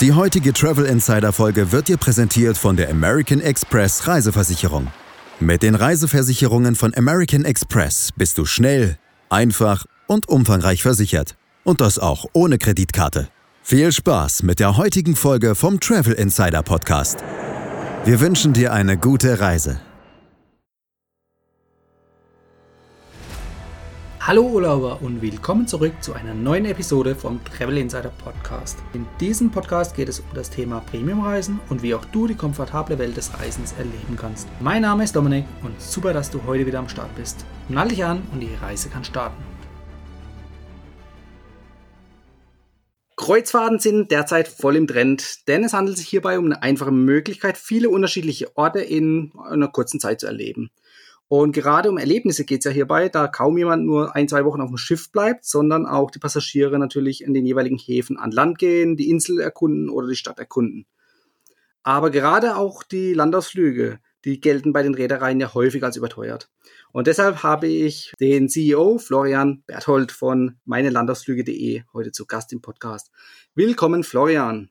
[0.00, 4.88] Die heutige Travel Insider Folge wird dir präsentiert von der American Express Reiseversicherung.
[5.38, 8.98] Mit den Reiseversicherungen von American Express bist du schnell,
[9.30, 11.36] einfach und umfangreich versichert.
[11.62, 13.28] Und das auch ohne Kreditkarte.
[13.62, 17.18] Viel Spaß mit der heutigen Folge vom Travel Insider Podcast.
[18.04, 19.80] Wir wünschen dir eine gute Reise.
[24.26, 28.78] Hallo Urlauber und willkommen zurück zu einer neuen Episode vom Travel Insider Podcast.
[28.94, 32.98] In diesem Podcast geht es um das Thema Premiumreisen und wie auch du die komfortable
[32.98, 34.48] Welt des Reisens erleben kannst.
[34.60, 37.44] Mein Name ist Dominik und super, dass du heute wieder am Start bist.
[37.68, 39.42] Nall dich an und die Reise kann starten.
[43.16, 47.58] Kreuzfahrten sind derzeit voll im Trend, denn es handelt sich hierbei um eine einfache Möglichkeit,
[47.58, 50.70] viele unterschiedliche Orte in einer kurzen Zeit zu erleben.
[51.28, 54.60] Und gerade um Erlebnisse geht es ja hierbei, da kaum jemand nur ein, zwei Wochen
[54.60, 58.58] auf dem Schiff bleibt, sondern auch die Passagiere natürlich in den jeweiligen Häfen an Land
[58.58, 60.86] gehen, die Insel erkunden oder die Stadt erkunden.
[61.82, 66.50] Aber gerade auch die Landausflüge, die gelten bei den Reedereien ja häufig als überteuert.
[66.92, 73.10] Und deshalb habe ich den CEO Florian Berthold von meinelandausflüge.de heute zu Gast im Podcast.
[73.54, 74.70] Willkommen, Florian.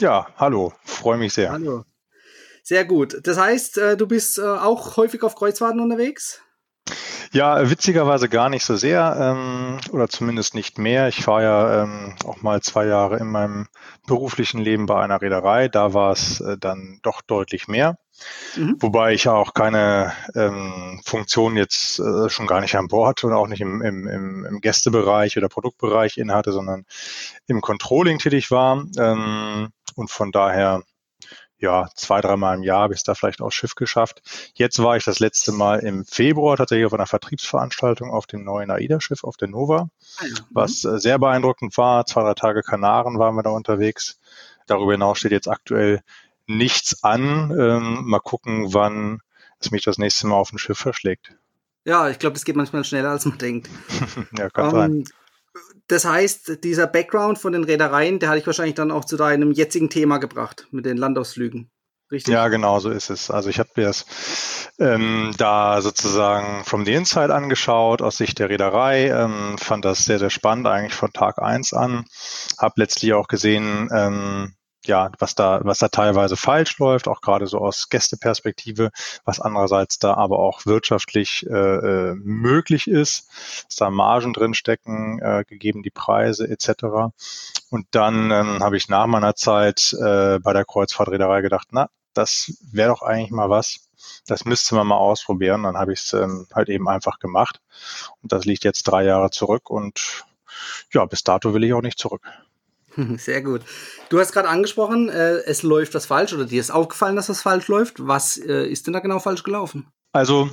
[0.00, 1.50] Ja, hallo, freue mich sehr.
[1.52, 1.84] Hallo.
[2.68, 3.18] Sehr gut.
[3.22, 6.42] Das heißt, äh, du bist äh, auch häufig auf Kreuzfahrten unterwegs?
[7.32, 11.08] Ja, witzigerweise gar nicht so sehr ähm, oder zumindest nicht mehr.
[11.08, 13.68] Ich war ja ähm, auch mal zwei Jahre in meinem
[14.06, 15.68] beruflichen Leben bei einer Reederei.
[15.68, 17.96] Da war es äh, dann doch deutlich mehr.
[18.54, 18.76] Mhm.
[18.80, 23.46] Wobei ich auch keine ähm, Funktion jetzt äh, schon gar nicht an Bord und auch
[23.46, 26.84] nicht im, im, im, im Gästebereich oder Produktbereich innehatte, sondern
[27.46, 28.84] im Controlling tätig war.
[28.98, 30.82] Ähm, und von daher
[31.58, 34.22] ja, zwei, dreimal im Jahr habe ich es da vielleicht aufs Schiff geschafft.
[34.54, 38.70] Jetzt war ich das letzte Mal im Februar tatsächlich auf einer Vertriebsveranstaltung auf dem neuen
[38.70, 40.38] AIDA-Schiff auf der Nova, ah mhm.
[40.50, 42.06] was äh, sehr beeindruckend war.
[42.06, 44.20] Zwei, drei Tage Kanaren waren wir da unterwegs.
[44.66, 46.02] Darüber hinaus steht jetzt aktuell
[46.46, 47.50] nichts an.
[47.58, 49.20] Ähm, mal gucken, wann
[49.60, 51.34] es mich das nächste Mal auf dem Schiff verschlägt.
[51.84, 53.68] Ja, ich glaube, das geht manchmal schneller, als man denkt.
[54.38, 55.04] ja, kann um, sein.
[55.88, 59.52] Das heißt, dieser Background von den Reedereien, der hatte ich wahrscheinlich dann auch zu deinem
[59.52, 61.70] jetzigen Thema gebracht mit den Landausflügen.
[62.10, 62.32] Richtig?
[62.32, 63.30] Ja, genau so ist es.
[63.30, 64.06] Also ich habe mir das
[64.78, 70.18] ähm, da sozusagen from the inside angeschaut, aus Sicht der Reederei, ähm, fand das sehr,
[70.18, 72.06] sehr spannend eigentlich von Tag eins an.
[72.58, 74.54] Habe letztlich auch gesehen, ähm,
[74.88, 78.90] ja, was da, was da teilweise falsch läuft, auch gerade so aus Gästeperspektive,
[79.24, 83.30] was andererseits da aber auch wirtschaftlich äh, äh, möglich ist,
[83.66, 87.12] dass da Margen drin stecken, äh, gegeben die Preise etc.
[87.70, 92.52] Und dann ähm, habe ich nach meiner Zeit äh, bei der Kreuzfahrtreederei gedacht, na, das
[92.72, 93.88] wäre doch eigentlich mal was.
[94.26, 95.64] Das müsste man mal ausprobieren.
[95.64, 97.60] Dann habe ich es ähm, halt eben einfach gemacht.
[98.22, 100.24] Und das liegt jetzt drei Jahre zurück und
[100.92, 102.22] ja, bis dato will ich auch nicht zurück.
[103.18, 103.62] Sehr gut.
[104.08, 107.42] Du hast gerade angesprochen, äh, es läuft was falsch oder dir ist aufgefallen, dass das
[107.42, 108.06] falsch läuft.
[108.06, 109.86] Was äh, ist denn da genau falsch gelaufen?
[110.12, 110.50] Also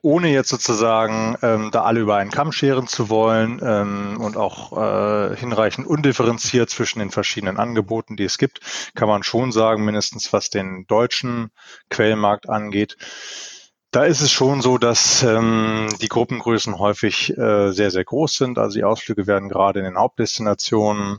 [0.00, 4.72] ohne jetzt sozusagen ähm, da alle über einen Kamm scheren zu wollen ähm, und auch
[4.72, 8.60] äh, hinreichend undifferenziert zwischen den verschiedenen Angeboten, die es gibt,
[8.94, 11.50] kann man schon sagen, mindestens was den deutschen
[11.90, 12.96] Quellmarkt angeht,
[13.90, 18.58] da ist es schon so, dass ähm, die Gruppengrößen häufig äh, sehr, sehr groß sind.
[18.58, 21.18] Also die Ausflüge werden gerade in den Hauptdestinationen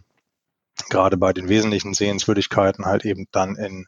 [0.89, 3.87] gerade bei den wesentlichen Sehenswürdigkeiten halt eben dann in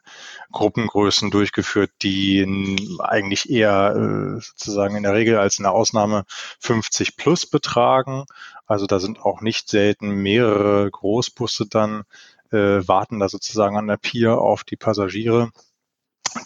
[0.52, 6.24] Gruppengrößen durchgeführt, die eigentlich eher äh, sozusagen in der Regel als in der Ausnahme
[6.60, 8.24] 50 plus betragen.
[8.66, 12.04] Also da sind auch nicht selten mehrere Großbusse dann,
[12.50, 15.50] äh, warten da sozusagen an der Pier auf die Passagiere,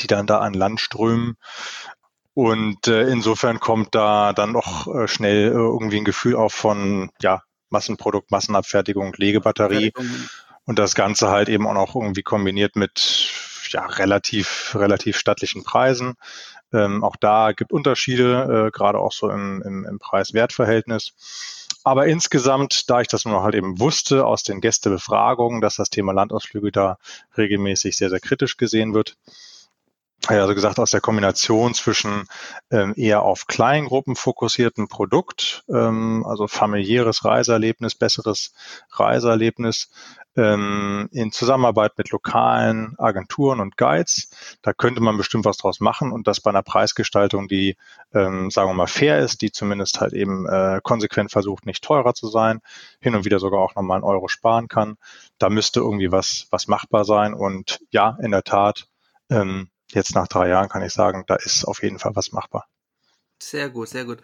[0.00, 1.36] die dann da an Land strömen.
[2.34, 7.10] Und äh, insofern kommt da dann auch äh, schnell äh, irgendwie ein Gefühl auf von,
[7.20, 9.92] ja, Massenprodukt, Massenabfertigung, Legebatterie.
[10.64, 13.31] Und das Ganze halt eben auch noch irgendwie kombiniert mit
[13.70, 16.14] ja, relativ, relativ stattlichen Preisen.
[16.72, 21.12] Ähm, auch da gibt Unterschiede, äh, gerade auch so im, im, im Preis-Wert-Verhältnis.
[21.82, 26.12] Aber insgesamt, da ich das nur halt eben wusste aus den Gästebefragungen, dass das Thema
[26.12, 26.98] Landausflüge da
[27.36, 29.16] regelmäßig sehr, sehr kritisch gesehen wird,
[30.26, 32.26] also gesagt, aus der Kombination zwischen
[32.70, 38.52] ähm, eher auf Kleingruppen fokussierten Produkt, ähm, also familiäres Reiseerlebnis, besseres
[38.90, 39.88] Reiseerlebnis,
[40.36, 44.30] ähm, in Zusammenarbeit mit lokalen Agenturen und Guides.
[44.62, 47.76] Da könnte man bestimmt was draus machen und das bei einer Preisgestaltung, die,
[48.14, 52.14] ähm, sagen wir mal, fair ist, die zumindest halt eben äh, konsequent versucht, nicht teurer
[52.14, 52.60] zu sein,
[53.00, 54.96] hin und wieder sogar auch nochmal einen Euro sparen kann.
[55.38, 58.86] Da müsste irgendwie was, was machbar sein und ja, in der Tat,
[59.30, 62.66] ähm, jetzt nach drei Jahren kann ich sagen, da ist auf jeden Fall was machbar.
[63.42, 64.19] Sehr gut, sehr gut.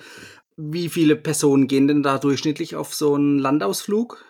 [0.56, 4.24] Wie viele Personen gehen denn da durchschnittlich auf so einen Landausflug?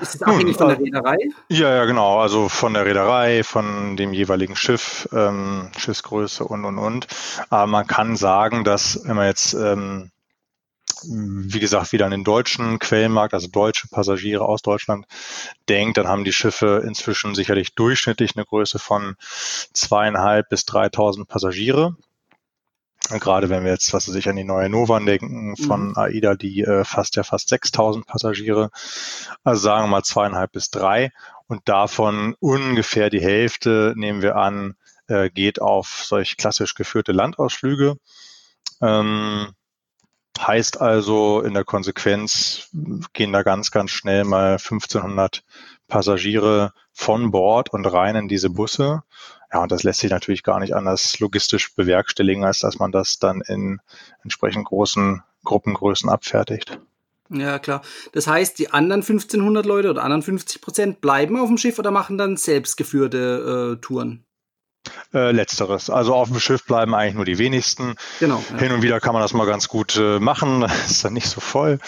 [0.00, 1.16] Ist es abhängig von der äh, Reederei?
[1.48, 2.18] Ja, ja, genau.
[2.18, 7.06] Also von der Reederei, von dem jeweiligen Schiff, ähm, Schiffsgröße und, und, und.
[7.50, 10.10] Aber man kann sagen, dass, wenn man jetzt, ähm,
[11.08, 15.06] wie gesagt, wieder an den deutschen Quellenmarkt, also deutsche Passagiere aus Deutschland
[15.68, 19.16] denkt, dann haben die Schiffe inzwischen sicherlich durchschnittlich eine Größe von
[19.72, 21.96] zweieinhalb bis 3.000 Passagiere.
[23.10, 25.98] Gerade wenn wir jetzt, was weiß ich, an die neue Novan denken von mhm.
[25.98, 28.70] AIDA, die äh, fast ja fast 6000 Passagiere,
[29.42, 31.10] also sagen wir mal zweieinhalb bis drei
[31.46, 34.76] und davon ungefähr die Hälfte, nehmen wir an,
[35.06, 37.96] äh, geht auf solch klassisch geführte Landausflüge.
[38.80, 39.52] Ähm,
[40.38, 42.68] heißt also in der Konsequenz
[43.12, 45.44] gehen da ganz, ganz schnell mal 1500
[45.88, 49.02] Passagiere von Bord und rein in diese Busse.
[49.52, 53.18] Ja, und das lässt sich natürlich gar nicht anders logistisch bewerkstelligen, als dass man das
[53.18, 53.80] dann in
[54.22, 56.78] entsprechend großen Gruppengrößen abfertigt.
[57.30, 57.82] Ja, klar.
[58.12, 61.90] Das heißt, die anderen 1500 Leute oder anderen 50 Prozent bleiben auf dem Schiff oder
[61.90, 64.24] machen dann selbstgeführte äh, Touren?
[65.14, 65.90] Äh, letzteres.
[65.90, 67.94] Also auf dem Schiff bleiben eigentlich nur die wenigsten.
[68.18, 68.42] Genau.
[68.50, 68.58] Ja.
[68.58, 70.62] Hin und wieder kann man das mal ganz gut äh, machen.
[70.88, 71.78] ist dann nicht so voll.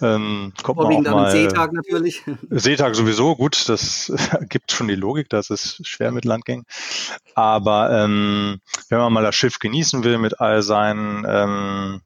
[0.00, 2.24] Ähm, kommt man auch mal, Seetag natürlich.
[2.50, 4.12] Seetag sowieso, gut, das
[4.48, 6.64] gibt schon die Logik, dass es schwer mit Landgängen.
[7.36, 12.00] Aber ähm, wenn man mal das Schiff genießen will mit all seinen ähm,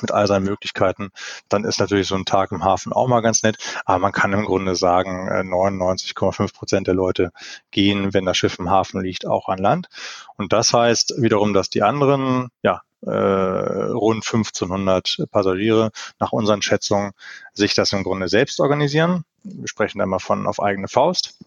[0.00, 1.10] mit all seinen Möglichkeiten,
[1.48, 3.56] dann ist natürlich so ein Tag im Hafen auch mal ganz nett.
[3.84, 7.30] Aber man kann im Grunde sagen, 99,5 äh, Prozent der Leute
[7.70, 9.88] gehen, wenn das Schiff im Hafen liegt, auch an Land.
[10.36, 17.12] Und das heißt wiederum, dass die anderen, ja, äh, rund 1500 Passagiere nach unseren Schätzungen
[17.52, 19.24] sich das im Grunde selbst organisieren.
[19.44, 21.38] Wir sprechen da immer von auf eigene Faust.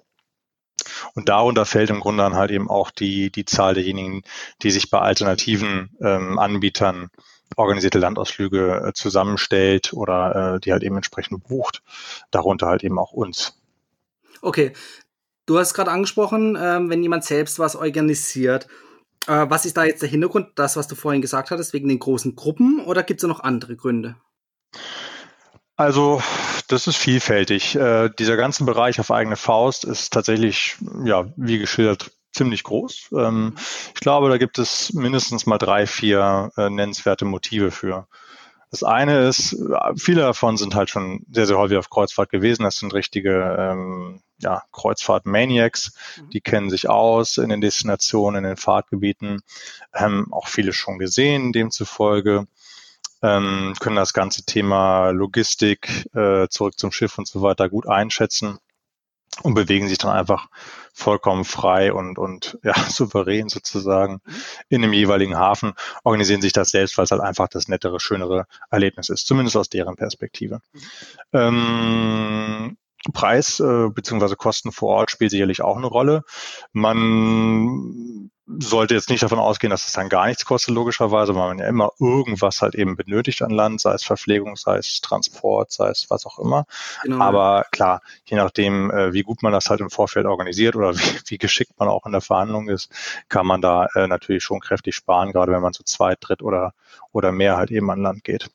[1.14, 4.24] Und darunter fällt im Grunde dann halt eben auch die, die Zahl derjenigen,
[4.62, 7.10] die sich bei alternativen ähm, Anbietern
[7.56, 11.84] organisierte Landausflüge äh, zusammenstellt oder äh, die halt eben entsprechend bucht.
[12.32, 13.58] Darunter halt eben auch uns.
[14.42, 14.74] Okay.
[15.46, 18.68] Du hast gerade angesprochen, ähm, wenn jemand selbst was organisiert.
[19.28, 20.50] Äh, was ist da jetzt der Hintergrund?
[20.56, 23.76] Das, was du vorhin gesagt hattest, wegen den großen Gruppen oder gibt es noch andere
[23.76, 24.16] Gründe?
[25.76, 26.22] Also,
[26.68, 27.76] das ist vielfältig.
[27.76, 33.10] Äh, dieser ganze Bereich auf eigene Faust ist tatsächlich, ja, wie geschildert, ziemlich groß.
[33.18, 33.56] Ähm,
[33.94, 38.08] ich glaube, da gibt es mindestens mal drei, vier äh, nennenswerte Motive für.
[38.70, 39.58] Das eine ist,
[39.98, 42.64] viele davon sind halt schon sehr, sehr häufig auf Kreuzfahrt gewesen.
[42.64, 46.30] Das sind richtige ähm, ja, Kreuzfahrt-Maniacs, mhm.
[46.30, 49.42] die kennen sich aus in den Destinationen, in den Fahrtgebieten,
[49.94, 52.48] haben auch viele schon gesehen, demzufolge
[53.22, 58.60] ähm, können das ganze Thema Logistik äh, zurück zum Schiff und so weiter gut einschätzen
[59.44, 60.50] und bewegen sich dann einfach
[60.94, 64.22] vollkommen frei und, und ja, souverän sozusagen
[64.70, 65.74] in dem jeweiligen Hafen,
[66.04, 69.70] organisieren sich das selbst, weil es halt einfach das nettere, schönere Erlebnis ist, zumindest aus
[69.70, 70.62] deren Perspektive.
[71.34, 72.78] Ähm,
[73.14, 74.36] Preis äh, bzw.
[74.36, 76.24] Kosten vor Ort spielt sicherlich auch eine Rolle.
[76.72, 81.60] Man sollte jetzt nicht davon ausgehen, dass es dann gar nichts kostet, logischerweise, weil man
[81.60, 85.90] ja immer irgendwas halt eben benötigt an Land, sei es Verpflegung, sei es Transport, sei
[85.90, 86.66] es was auch immer.
[87.04, 87.24] Genau.
[87.24, 91.20] Aber klar, je nachdem, äh, wie gut man das halt im Vorfeld organisiert oder wie,
[91.28, 92.92] wie geschickt man auch in der Verhandlung ist,
[93.30, 96.74] kann man da äh, natürlich schon kräftig sparen, gerade wenn man zu zweit, dritt oder,
[97.12, 98.50] oder mehr halt eben an Land geht.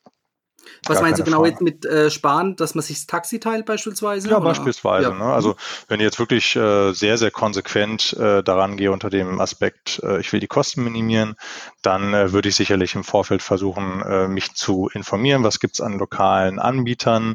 [0.86, 1.50] Was meinst du genau Frage.
[1.50, 4.28] jetzt mit äh, sparen, dass man sich das Taxi teilt beispielsweise?
[4.28, 4.44] Ja, oder?
[4.44, 5.08] beispielsweise.
[5.08, 5.14] Ja.
[5.14, 5.24] Ne?
[5.24, 5.56] Also
[5.88, 10.20] wenn ich jetzt wirklich äh, sehr, sehr konsequent äh, daran gehe unter dem Aspekt, äh,
[10.20, 11.36] ich will die Kosten minimieren,
[11.82, 15.98] dann äh, würde ich sicherlich im Vorfeld versuchen, äh, mich zu informieren, was gibt's an
[15.98, 17.34] lokalen Anbietern,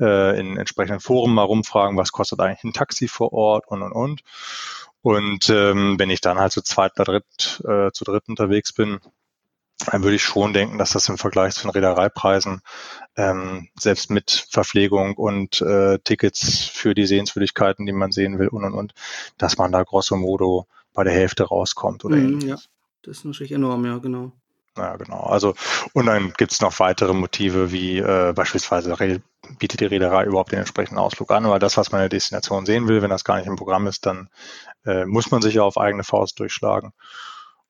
[0.00, 3.92] äh, in entsprechenden Foren mal rumfragen, was kostet eigentlich ein Taxi vor Ort und und
[3.92, 4.22] und.
[5.00, 9.00] Und ähm, wenn ich dann halt zu zweit oder dritt, äh, zu dritt unterwegs bin,
[9.86, 12.62] dann würde ich schon denken, dass das im Vergleich zu den Reedereipreisen
[13.16, 18.64] ähm, selbst mit Verpflegung und äh, Tickets für die Sehenswürdigkeiten, die man sehen will und
[18.64, 18.94] und und,
[19.38, 22.56] dass man da grosso modo bei der Hälfte rauskommt oder mm, Ja,
[23.02, 24.32] das ist natürlich enorm, ja, genau.
[24.76, 25.20] Ja, genau.
[25.20, 25.54] Also,
[25.92, 28.96] und dann gibt es noch weitere Motive, wie äh, beispielsweise
[29.58, 32.64] bietet die Reederei überhaupt den entsprechenden Ausflug an, weil das, was man in der Destination
[32.64, 34.28] sehen will, wenn das gar nicht im Programm ist, dann
[34.86, 36.92] äh, muss man sich ja auf eigene Faust durchschlagen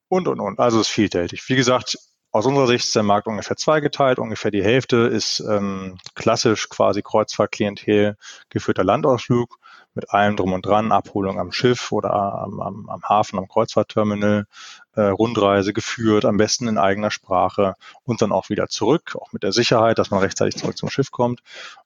[0.09, 0.59] und, und, und.
[0.59, 1.49] Also es ist vielfältig.
[1.49, 1.99] Wie gesagt,
[2.31, 4.19] aus unserer Sicht ist der Markt ungefähr zweigeteilt.
[4.19, 8.17] Ungefähr die Hälfte ist ähm, klassisch quasi Kreuzfahrtklientel
[8.51, 9.59] geführter Landausflug
[9.95, 14.47] mit allem drum und dran, Abholung am Schiff oder am, am, am Hafen, am Kreuzfahrtterminal,
[14.95, 17.75] äh, Rundreise geführt, am besten in eigener Sprache
[18.05, 21.11] und dann auch wieder zurück, auch mit der Sicherheit, dass man rechtzeitig zurück zum Schiff
[21.11, 21.41] kommt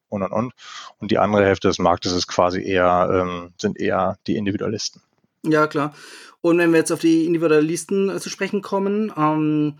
[0.09, 0.52] und und und.
[0.99, 5.00] Und die andere Hälfte des Marktes ist quasi eher, ähm, sind eher die Individualisten.
[5.45, 5.95] Ja, klar.
[6.42, 9.78] Und wenn wir jetzt auf die Individualisten äh, zu sprechen kommen, ähm,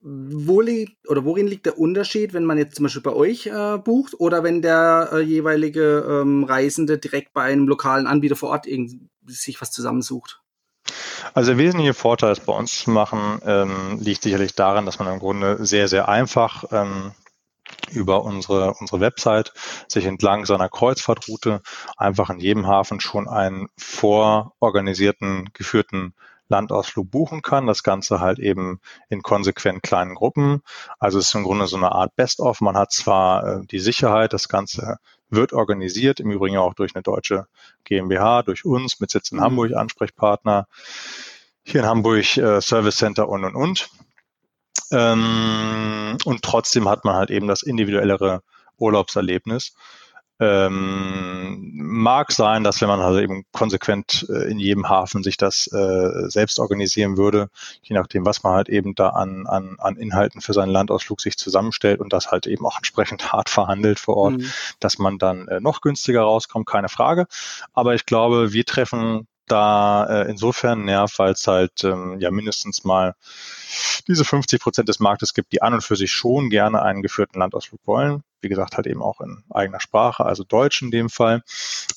[0.00, 3.76] wo liegt oder worin liegt der Unterschied, wenn man jetzt zum Beispiel bei euch äh,
[3.78, 8.66] bucht oder wenn der äh, jeweilige ähm, Reisende direkt bei einem lokalen Anbieter vor Ort
[9.26, 10.40] sich was zusammensucht?
[11.34, 15.12] Also der wesentliche Vorteil, es bei uns zu machen, ähm, liegt sicherlich daran, dass man
[15.12, 17.12] im Grunde sehr, sehr einfach ähm,
[17.90, 19.52] über unsere, unsere Website
[19.88, 21.62] sich entlang seiner Kreuzfahrtroute
[21.96, 26.14] einfach in jedem Hafen schon einen vororganisierten, geführten
[26.48, 27.66] Landausflug buchen kann.
[27.66, 30.62] Das Ganze halt eben in konsequent kleinen Gruppen.
[30.98, 32.60] Also es ist im Grunde so eine Art Best-of.
[32.60, 37.02] Man hat zwar äh, die Sicherheit, das Ganze wird organisiert, im Übrigen auch durch eine
[37.02, 37.46] deutsche
[37.84, 39.42] GmbH, durch uns mit Sitz in mhm.
[39.42, 40.68] Hamburg, Ansprechpartner,
[41.64, 43.90] hier in Hamburg äh, Service Center und und und.
[44.90, 48.42] Ähm, und trotzdem hat man halt eben das individuellere
[48.78, 49.74] Urlaubserlebnis.
[50.38, 55.66] Ähm, mag sein, dass wenn man also eben konsequent äh, in jedem Hafen sich das
[55.68, 57.48] äh, selbst organisieren würde,
[57.80, 61.38] je nachdem, was man halt eben da an, an, an Inhalten für seinen Landausflug sich
[61.38, 64.50] zusammenstellt und das halt eben auch entsprechend hart verhandelt vor Ort, mhm.
[64.78, 67.26] dass man dann äh, noch günstiger rauskommt, keine Frage.
[67.72, 72.84] Aber ich glaube, wir treffen da äh, insofern nervt, weil es halt ähm, ja mindestens
[72.84, 73.14] mal
[74.08, 77.38] diese 50 Prozent des Marktes gibt, die an und für sich schon gerne einen geführten
[77.38, 78.22] Landausflug wollen.
[78.40, 81.42] Wie gesagt, halt eben auch in eigener Sprache, also Deutsch in dem Fall.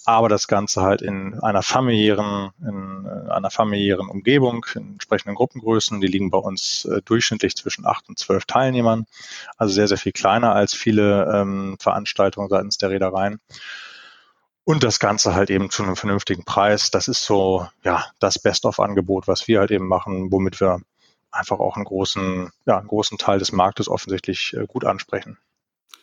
[0.06, 6.02] Aber das Ganze halt in einer familiären, in äh, einer familiären Umgebung, in entsprechenden Gruppengrößen.
[6.02, 9.06] Die liegen bei uns äh, durchschnittlich zwischen acht und zwölf Teilnehmern.
[9.58, 13.40] Also sehr, sehr viel kleiner als viele ähm, Veranstaltungen seitens der Reedereien.
[14.70, 16.92] Und das Ganze halt eben zu einem vernünftigen Preis.
[16.92, 20.80] Das ist so, ja, das Best-of-Angebot, was wir halt eben machen, womit wir
[21.32, 25.40] einfach auch einen großen, ja, einen großen Teil des Marktes offensichtlich äh, gut ansprechen.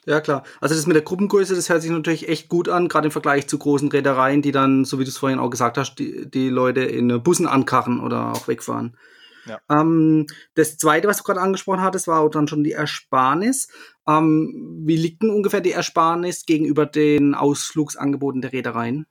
[0.04, 0.42] Ja, klar.
[0.60, 3.46] Also das mit der Gruppengröße, das hört sich natürlich echt gut an, gerade im Vergleich
[3.46, 6.48] zu großen Reedereien, die dann, so wie du es vorhin auch gesagt hast, die, die
[6.48, 8.96] Leute in Bussen ankarren oder auch wegfahren.
[9.46, 9.60] Ja.
[9.70, 13.68] Ähm, das zweite, was du gerade angesprochen hattest, war auch dann schon die Ersparnis.
[14.08, 19.06] Ähm, wie liegt denn ungefähr die Ersparnis gegenüber den Ausflugsangeboten der Reedereien?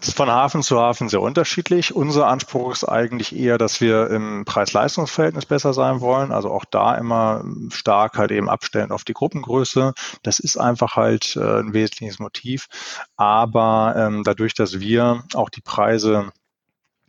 [0.00, 1.94] Ist von Hafen zu Hafen sehr unterschiedlich.
[1.94, 6.30] Unser Anspruch ist eigentlich eher, dass wir im Preis-Leistungs-Verhältnis besser sein wollen.
[6.30, 9.94] Also auch da immer stark halt eben abstellen auf die Gruppengröße.
[10.22, 12.66] Das ist einfach halt äh, ein wesentliches Motiv.
[13.16, 16.32] Aber ähm, dadurch, dass wir auch die Preise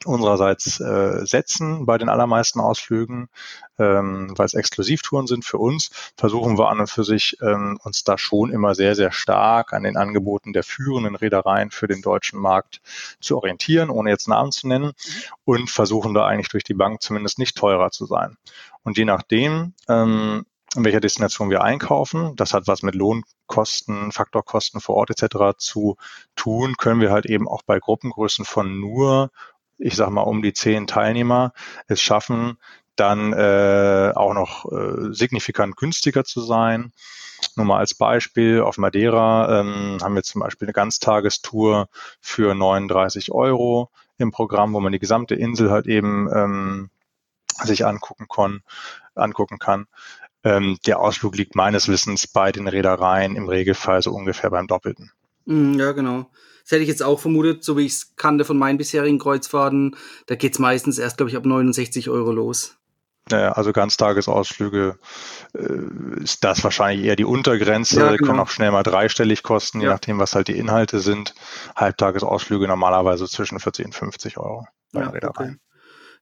[0.06, 3.30] unsererseits äh, setzen bei den allermeisten Ausflügen,
[3.78, 8.04] ähm, weil es Exklusivtouren sind für uns, versuchen wir an und für sich ähm, uns
[8.04, 12.40] da schon immer sehr, sehr stark an den Angeboten der führenden Reedereien für den deutschen
[12.40, 12.82] Markt
[13.20, 14.94] zu orientieren, ohne jetzt Namen zu nennen,
[15.44, 18.38] und versuchen da eigentlich durch die Bank zumindest nicht teurer zu sein.
[18.84, 20.46] Und je nachdem, ähm,
[20.76, 22.36] in welcher Destination wir einkaufen.
[22.36, 25.58] Das hat was mit Lohnkosten, Faktorkosten vor Ort etc.
[25.58, 25.96] zu
[26.36, 26.76] tun.
[26.78, 29.32] Können wir halt eben auch bei Gruppengrößen von nur
[29.78, 31.54] ich sag mal, um die zehn Teilnehmer
[31.88, 32.58] es schaffen,
[32.96, 36.94] dann äh, auch noch äh, signifikant günstiger zu sein.
[37.56, 41.90] Nur mal als Beispiel, auf Madeira ähm, haben wir zum Beispiel eine Ganztagestour
[42.22, 46.90] für 39 Euro im Programm, wo man die gesamte Insel halt eben ähm,
[47.64, 48.62] sich angucken, kann.
[49.14, 49.88] angucken kann.
[50.44, 55.12] Ähm, der Ausflug liegt meines Wissens bei den Reedereien im Regelfall so ungefähr beim Doppelten.
[55.46, 56.28] Mm, ja, genau.
[56.66, 59.96] Das hätte ich jetzt auch vermutet, so wie ich es kannte von meinen bisherigen Kreuzfahrten.
[60.26, 62.76] Da geht's meistens erst, glaube ich, ab 69 Euro los.
[63.30, 64.98] Naja, also Ganztagesausflüge
[65.54, 68.28] äh, ist das wahrscheinlich eher die Untergrenze, ja, genau.
[68.28, 71.36] können auch schnell mal dreistellig kosten, je nachdem, was halt die Inhalte sind.
[71.76, 75.56] Halbtagesausflüge normalerweise zwischen 40 und 50 Euro bei ja, Okay.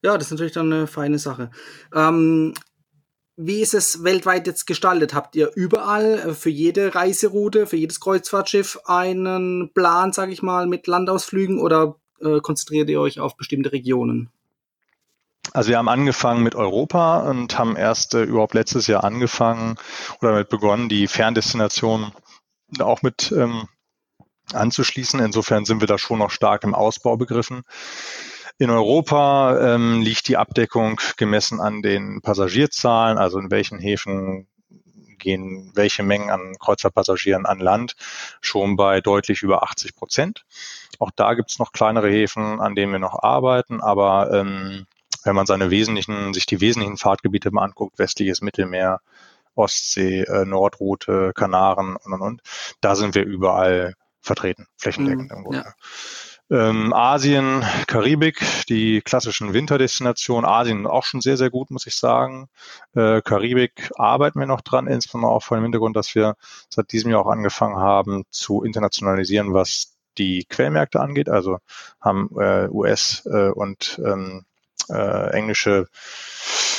[0.02, 1.52] Ja, das ist natürlich dann eine feine Sache.
[1.96, 2.54] Ähm,
[3.36, 5.14] wie ist es weltweit jetzt gestaltet?
[5.14, 10.68] Habt ihr überall äh, für jede Reiseroute, für jedes Kreuzfahrtschiff einen Plan, sage ich mal,
[10.68, 14.30] mit Landausflügen oder äh, konzentriert ihr euch auf bestimmte Regionen?
[15.52, 19.76] Also wir haben angefangen mit Europa und haben erst äh, überhaupt letztes Jahr angefangen
[20.22, 22.12] oder damit begonnen, die Ferndestinationen
[22.80, 23.68] auch mit ähm,
[24.54, 25.20] anzuschließen.
[25.20, 27.64] Insofern sind wir da schon noch stark im Ausbau begriffen.
[28.58, 34.48] In Europa ähm, liegt die Abdeckung gemessen an den Passagierzahlen, also in welchen Häfen
[35.24, 37.96] gehen welche Mengen an Kreuzfahrtpassagieren an Land,
[38.42, 40.46] schon bei deutlich über 80 Prozent.
[41.00, 44.86] Auch da gibt es noch kleinere Häfen, an denen wir noch arbeiten, aber ähm,
[45.24, 49.00] wenn man seine wesentlichen, sich die wesentlichen Fahrtgebiete mal anguckt, westliches Mittelmeer,
[49.56, 52.42] Ostsee, äh, Nordroute, Kanaren und und und,
[52.82, 55.64] da sind wir überall vertreten, flächendeckend mm, im Grunde.
[55.66, 55.74] Ja.
[56.54, 60.46] Ähm, Asien, Karibik, die klassischen Winterdestinationen.
[60.46, 62.48] Asien auch schon sehr, sehr gut, muss ich sagen.
[62.94, 66.36] Äh, Karibik arbeiten wir noch dran, insbesondere auch vor dem Hintergrund, dass wir
[66.70, 71.28] seit diesem Jahr auch angefangen haben zu internationalisieren, was die Quellmärkte angeht.
[71.28, 71.58] Also
[72.00, 74.46] haben äh, US äh, und ähm,
[74.90, 75.88] äh, englische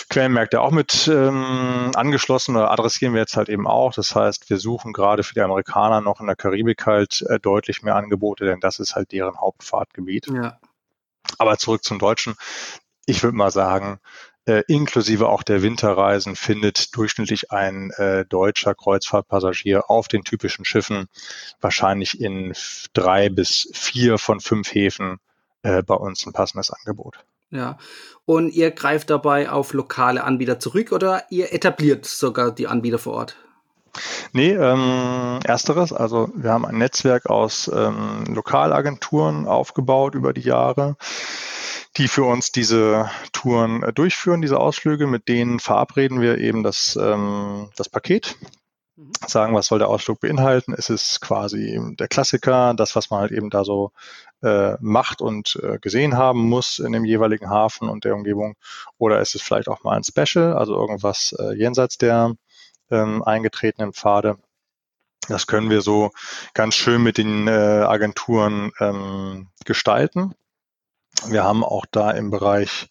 [0.08, 3.92] Quellenmärkte auch mit ähm, angeschlossen oder adressieren wir jetzt halt eben auch.
[3.94, 7.82] Das heißt, wir suchen gerade für die Amerikaner noch in der Karibik halt äh, deutlich
[7.82, 10.26] mehr Angebote, denn das ist halt deren Hauptfahrtgebiet.
[10.28, 10.58] Ja.
[11.38, 12.34] Aber zurück zum Deutschen.
[13.06, 14.00] Ich würde mal sagen,
[14.46, 21.08] äh, inklusive auch der Winterreisen findet durchschnittlich ein äh, deutscher Kreuzfahrtpassagier auf den typischen Schiffen
[21.61, 22.52] wahrscheinlich in
[22.92, 25.18] drei bis vier von fünf Häfen
[25.62, 27.25] äh, bei uns ein passendes Angebot.
[27.54, 27.78] Ja.
[28.26, 33.14] Und ihr greift dabei auf lokale Anbieter zurück oder ihr etabliert sogar die Anbieter vor
[33.14, 33.37] Ort?
[34.32, 35.92] Nee, ähm, ersteres.
[35.92, 40.96] Also wir haben ein Netzwerk aus ähm, Lokalagenturen aufgebaut über die Jahre,
[41.96, 45.06] die für uns diese Touren äh, durchführen, diese Ausflüge.
[45.06, 48.37] Mit denen verabreden wir eben das, ähm, das Paket.
[48.96, 49.12] Mhm.
[49.26, 50.74] Sagen, was soll der Ausflug beinhalten?
[50.76, 53.92] Es ist quasi der Klassiker, das, was man halt eben da so
[54.42, 58.54] äh, macht und äh, gesehen haben muss in dem jeweiligen Hafen und der Umgebung.
[58.98, 62.34] Oder ist es vielleicht auch mal ein Special, also irgendwas äh, jenseits der
[62.90, 64.36] ähm, eingetretenen Pfade.
[65.28, 66.10] Das können wir so
[66.52, 70.34] ganz schön mit den äh, Agenturen ähm, gestalten.
[71.26, 72.90] Wir haben auch da im Bereich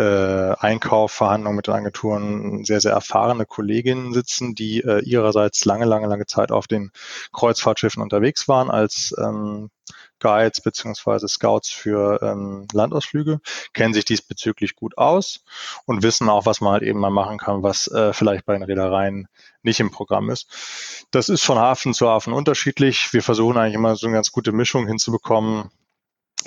[0.00, 5.84] äh, Einkauf, Verhandlungen mit den Agenturen sehr, sehr erfahrene Kolleginnen sitzen, die äh, ihrerseits lange,
[5.84, 6.90] lange, lange Zeit auf den
[7.32, 9.70] Kreuzfahrtschiffen unterwegs waren als ähm,
[10.18, 13.40] Guides beziehungsweise Scouts für ähm, Landausflüge,
[13.72, 15.42] kennen sich diesbezüglich gut aus
[15.86, 18.62] und wissen auch, was man halt eben mal machen kann, was äh, vielleicht bei den
[18.62, 19.28] Reedereien
[19.62, 21.06] nicht im Programm ist.
[21.10, 23.12] Das ist von Hafen zu Hafen unterschiedlich.
[23.12, 25.70] Wir versuchen eigentlich immer so eine ganz gute Mischung hinzubekommen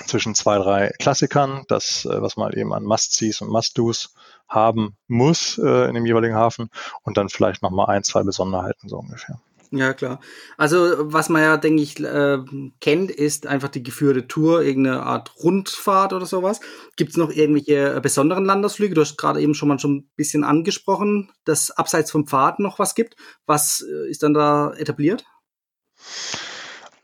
[0.07, 4.13] zwischen zwei, drei Klassikern, das, äh, was man eben an Must-Sees und Must-Dos
[4.47, 6.69] haben muss äh, in dem jeweiligen Hafen
[7.03, 9.39] und dann vielleicht nochmal ein, zwei Besonderheiten so ungefähr.
[9.75, 10.19] Ja, klar.
[10.55, 10.77] Also,
[11.11, 12.37] was man ja, denke ich, äh,
[12.79, 16.59] kennt, ist einfach die geführte Tour, irgendeine Art Rundfahrt oder sowas.
[16.95, 18.93] Gibt es noch irgendwelche äh, besonderen Landausflüge?
[18.93, 22.77] Du hast gerade eben schon mal schon ein bisschen angesprochen, dass abseits vom Pfad noch
[22.77, 23.15] was gibt.
[23.47, 25.25] Was äh, ist dann da etabliert?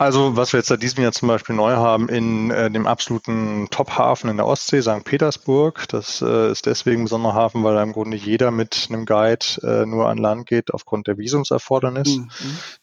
[0.01, 3.67] Also was wir jetzt seit diesem Jahr zum Beispiel neu haben in äh, dem absoluten
[3.69, 5.03] Top-Hafen in der Ostsee, St.
[5.03, 5.89] Petersburg.
[5.89, 9.45] Das äh, ist deswegen ein besonderer Hafen, weil da im Grunde jeder mit einem Guide
[9.61, 12.15] äh, nur an Land geht aufgrund der Visumserfordernis.
[12.15, 12.29] Mhm.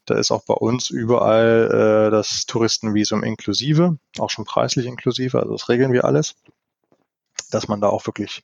[0.04, 5.52] Da ist auch bei uns überall äh, das Touristenvisum inklusive, auch schon preislich inklusive, also
[5.52, 6.34] das regeln wir alles
[7.50, 8.42] dass man da auch wirklich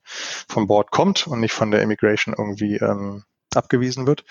[0.48, 4.24] von Bord kommt und nicht von der Immigration irgendwie ähm, abgewiesen wird.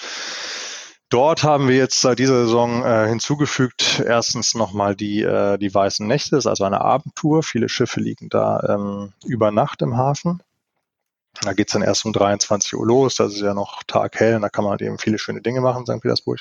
[1.12, 6.08] Dort haben wir jetzt seit dieser Saison äh, hinzugefügt, erstens nochmal die, äh, die Weißen
[6.08, 7.43] Nächte, das ist also eine Abendtour.
[7.43, 10.41] Viele Schiffe liegen da ähm, über Nacht im Hafen.
[11.41, 14.47] Da geht's dann erst um 23 Uhr los, das ist ja noch taghell und da
[14.47, 16.02] kann man halt eben viele schöne Dinge machen in St.
[16.02, 16.39] Petersburg.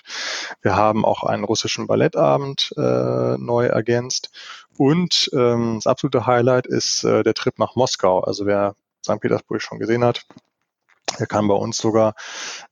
[0.62, 4.30] Wir haben auch einen russischen Ballettabend äh, neu ergänzt
[4.78, 8.20] und ähm, das absolute Highlight ist äh, der Trip nach Moskau.
[8.20, 9.18] Also wer St.
[9.18, 10.26] Petersburg schon gesehen hat,
[11.18, 12.14] er kann bei uns sogar,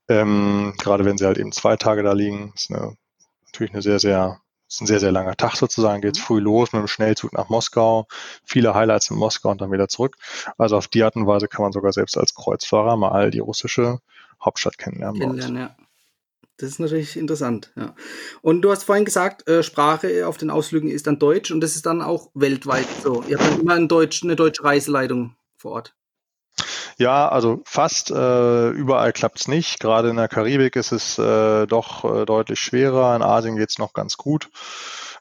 [0.09, 2.97] ähm, gerade wenn sie halt eben zwei Tage da liegen, ist eine,
[3.47, 6.25] natürlich eine sehr, sehr, ist ein sehr, sehr langer Tag sozusagen, geht's mhm.
[6.25, 8.07] früh los mit dem Schnellzug nach Moskau,
[8.45, 10.17] viele Highlights in Moskau und dann wieder zurück.
[10.57, 13.99] Also auf die Art und Weise kann man sogar selbst als Kreuzfahrer mal die russische
[14.43, 15.21] Hauptstadt kennenlernen.
[15.21, 15.77] kennenlernen ja.
[16.59, 17.95] Das ist natürlich interessant, ja.
[18.43, 21.77] Und du hast vorhin gesagt, äh, Sprache auf den Ausflügen ist dann Deutsch und das
[21.77, 23.23] ist dann auch weltweit so.
[23.29, 25.95] Ihr habt dann immer ein Deutsch, eine deutsche Reiseleitung vor Ort.
[26.99, 29.79] Ja, also fast äh, überall klappt's nicht.
[29.79, 33.15] Gerade in der Karibik ist es äh, doch äh, deutlich schwerer.
[33.15, 34.51] In Asien geht's noch ganz gut.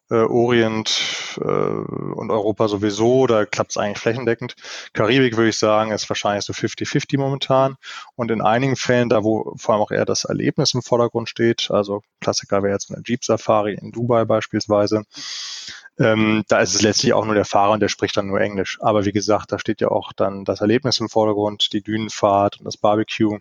[0.09, 4.55] Äh, Orient äh, und Europa sowieso, da klappt's eigentlich flächendeckend.
[4.93, 7.75] Karibik würde ich sagen, ist wahrscheinlich so 50-50 momentan.
[8.15, 11.69] Und in einigen Fällen, da wo vor allem auch eher das Erlebnis im Vordergrund steht,
[11.71, 15.03] also Klassiker wäre jetzt eine Jeep Safari in Dubai beispielsweise,
[15.99, 18.77] ähm, da ist es letztlich auch nur der Fahrer und der spricht dann nur Englisch.
[18.81, 22.65] Aber wie gesagt, da steht ja auch dann das Erlebnis im Vordergrund, die Dünenfahrt und
[22.65, 23.39] das Barbecue.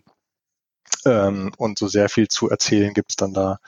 [1.05, 3.59] Ähm, und so sehr viel zu erzählen gibt's dann da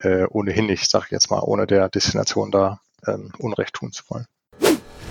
[0.00, 4.02] äh, ohnehin nicht, sag ich jetzt mal, ohne der Destination da ähm, Unrecht tun zu
[4.08, 4.26] wollen.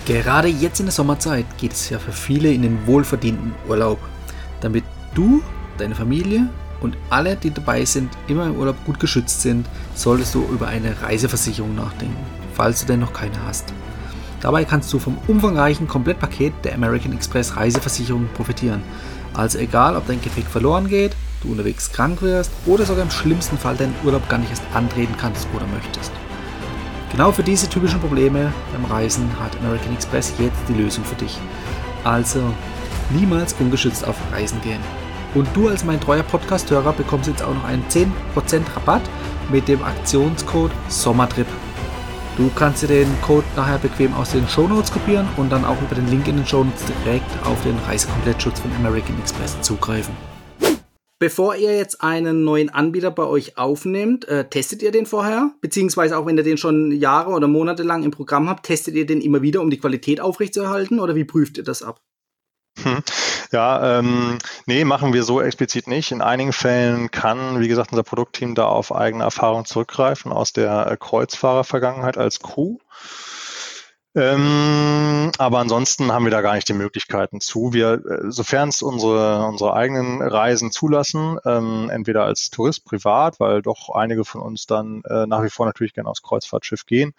[0.06, 3.98] Gerade jetzt in der Sommerzeit geht es ja für viele in den wohlverdienten Urlaub.
[4.60, 5.42] Damit du,
[5.78, 6.48] deine Familie
[6.80, 11.00] und alle, die dabei sind, immer im Urlaub gut geschützt sind, solltest du über eine
[11.02, 13.72] Reiseversicherung nachdenken falls du denn noch keine hast.
[14.42, 18.82] Dabei kannst du vom umfangreichen Komplettpaket der American Express Reiseversicherung profitieren.
[19.32, 23.58] Also egal, ob dein Gepäck verloren geht, du unterwegs krank wirst oder sogar im schlimmsten
[23.58, 26.12] Fall deinen Urlaub gar nicht erst antreten kannst oder möchtest.
[27.10, 31.38] Genau für diese typischen Probleme beim Reisen hat American Express jetzt die Lösung für dich.
[32.04, 32.42] Also
[33.10, 34.80] niemals ungeschützt auf Reisen gehen.
[35.34, 38.10] Und du als mein treuer Podcast-Hörer bekommst jetzt auch noch einen 10%
[38.76, 39.02] Rabatt
[39.50, 41.46] mit dem Aktionscode Sommertrip
[42.40, 45.94] Du kannst dir den Code nachher bequem aus den Shownotes kopieren und dann auch über
[45.94, 50.29] den Link in den Shownotes direkt auf den Reisekomplettschutz von American Express zugreifen.
[51.20, 55.50] Bevor ihr jetzt einen neuen Anbieter bei euch aufnehmt, äh, testet ihr den vorher?
[55.60, 59.04] Beziehungsweise auch wenn ihr den schon Jahre oder Monate lang im Programm habt, testet ihr
[59.04, 62.00] den immer wieder, um die Qualität aufrechtzuerhalten oder wie prüft ihr das ab?
[62.82, 63.02] Hm.
[63.52, 66.10] Ja, ähm, nee, machen wir so explizit nicht.
[66.10, 70.90] In einigen Fällen kann, wie gesagt, unser Produktteam da auf eigene Erfahrung zurückgreifen aus der
[70.90, 72.78] äh, Kreuzfahrervergangenheit als Crew.
[74.16, 77.72] Ähm, aber ansonsten haben wir da gar nicht die Möglichkeiten zu.
[77.72, 83.62] Wir, äh, sofern es unsere, unsere eigenen Reisen zulassen, ähm, entweder als Tourist privat, weil
[83.62, 87.14] doch einige von uns dann äh, nach wie vor natürlich gerne aufs Kreuzfahrtschiff gehen,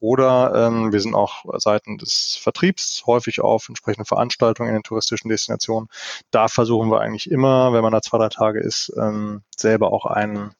[0.00, 5.30] oder ähm, wir sind auch Seiten des Vertriebs häufig auf entsprechende Veranstaltungen in den touristischen
[5.30, 5.88] Destinationen.
[6.30, 10.04] Da versuchen wir eigentlich immer, wenn man da zwei, drei Tage ist, ähm, selber auch
[10.04, 10.54] einen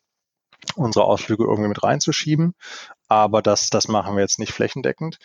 [0.77, 2.55] unsere Ausflüge irgendwie mit reinzuschieben.
[3.15, 5.19] Aber das, das machen wir jetzt nicht flächendeckend.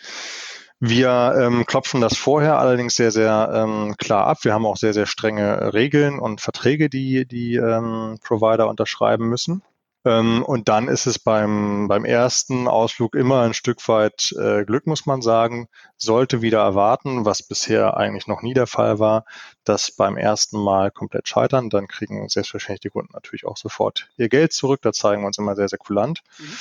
[0.78, 4.38] Wir ähm, klopfen das vorher allerdings sehr, sehr ähm, klar ab.
[4.42, 9.62] Wir haben auch sehr, sehr strenge Regeln und Verträge, die die ähm, Provider unterschreiben müssen.
[10.04, 14.86] Ähm, und dann ist es beim, beim ersten Ausflug immer ein Stück weit äh, Glück,
[14.86, 15.68] muss man sagen.
[15.98, 19.24] Sollte wieder erwarten, was bisher eigentlich noch nie der Fall war,
[19.64, 24.30] dass beim ersten Mal komplett scheitern, dann kriegen selbstverständlich die Kunden natürlich auch sofort ihr
[24.30, 24.80] Geld zurück.
[24.80, 26.22] Da zeigen wir uns immer sehr, sehr kulant.
[26.38, 26.54] Mhm.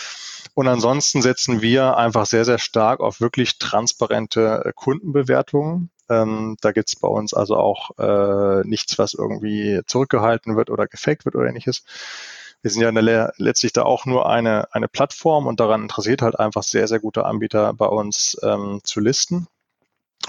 [0.59, 5.89] Und ansonsten setzen wir einfach sehr, sehr stark auf wirklich transparente äh, Kundenbewertungen.
[6.09, 11.23] Ähm, da gibt's bei uns also auch äh, nichts, was irgendwie zurückgehalten wird oder gefaked
[11.23, 11.85] wird oder ähnliches
[12.61, 16.63] wir sind ja letztlich da auch nur eine, eine Plattform und daran interessiert halt einfach
[16.63, 19.47] sehr, sehr gute Anbieter bei uns ähm, zu listen.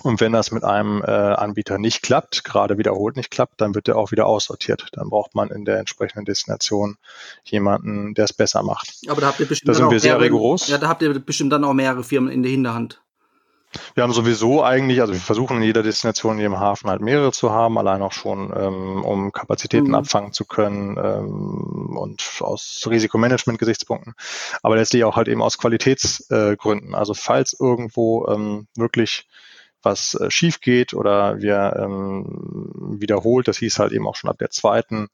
[0.03, 3.87] Und wenn das mit einem äh, Anbieter nicht klappt, gerade wiederholt nicht klappt, dann wird
[3.87, 4.89] der auch wieder aussortiert.
[4.93, 6.97] Dann braucht man in der entsprechenden Destination
[7.45, 8.95] jemanden, der es besser macht.
[9.09, 10.69] Aber da habt ihr bestimmt da sind wir sehr rigoros.
[10.69, 13.03] Ja, da habt ihr bestimmt dann auch mehrere Firmen in der Hinterhand.
[13.95, 17.31] Wir haben sowieso eigentlich, also wir versuchen in jeder Destination in jedem Hafen halt mehrere
[17.31, 19.95] zu haben, allein auch schon, ähm, um Kapazitäten mhm.
[19.95, 24.15] abfangen zu können ähm, und aus Risikomanagement-Gesichtspunkten,
[24.63, 26.95] aber letztlich auch halt eben aus Qualitätsgründen.
[26.95, 29.29] Äh, also falls irgendwo ähm, wirklich
[29.83, 34.39] was äh, schief geht oder wir ähm, wiederholt, das hieß halt eben auch schon ab
[34.39, 35.09] der zweiten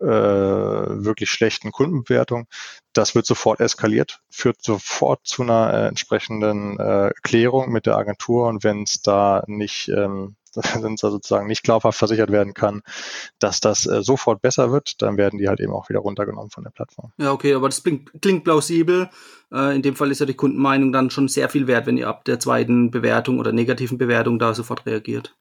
[0.00, 2.46] äh, wirklich schlechten Kundenbewertung.
[2.92, 8.48] Das wird sofort eskaliert, führt sofort zu einer äh, entsprechenden äh, Klärung mit der Agentur
[8.48, 12.82] und wenn es da nicht ähm, wenn es da sozusagen nicht glaubhaft versichert werden kann,
[13.38, 16.64] dass das äh, sofort besser wird, dann werden die halt eben auch wieder runtergenommen von
[16.64, 17.12] der Plattform.
[17.18, 19.10] Ja, okay, aber das klingt, klingt plausibel.
[19.52, 22.08] Äh, in dem Fall ist ja die Kundenmeinung dann schon sehr viel wert, wenn ihr
[22.08, 25.36] ab der zweiten Bewertung oder negativen Bewertung da sofort reagiert.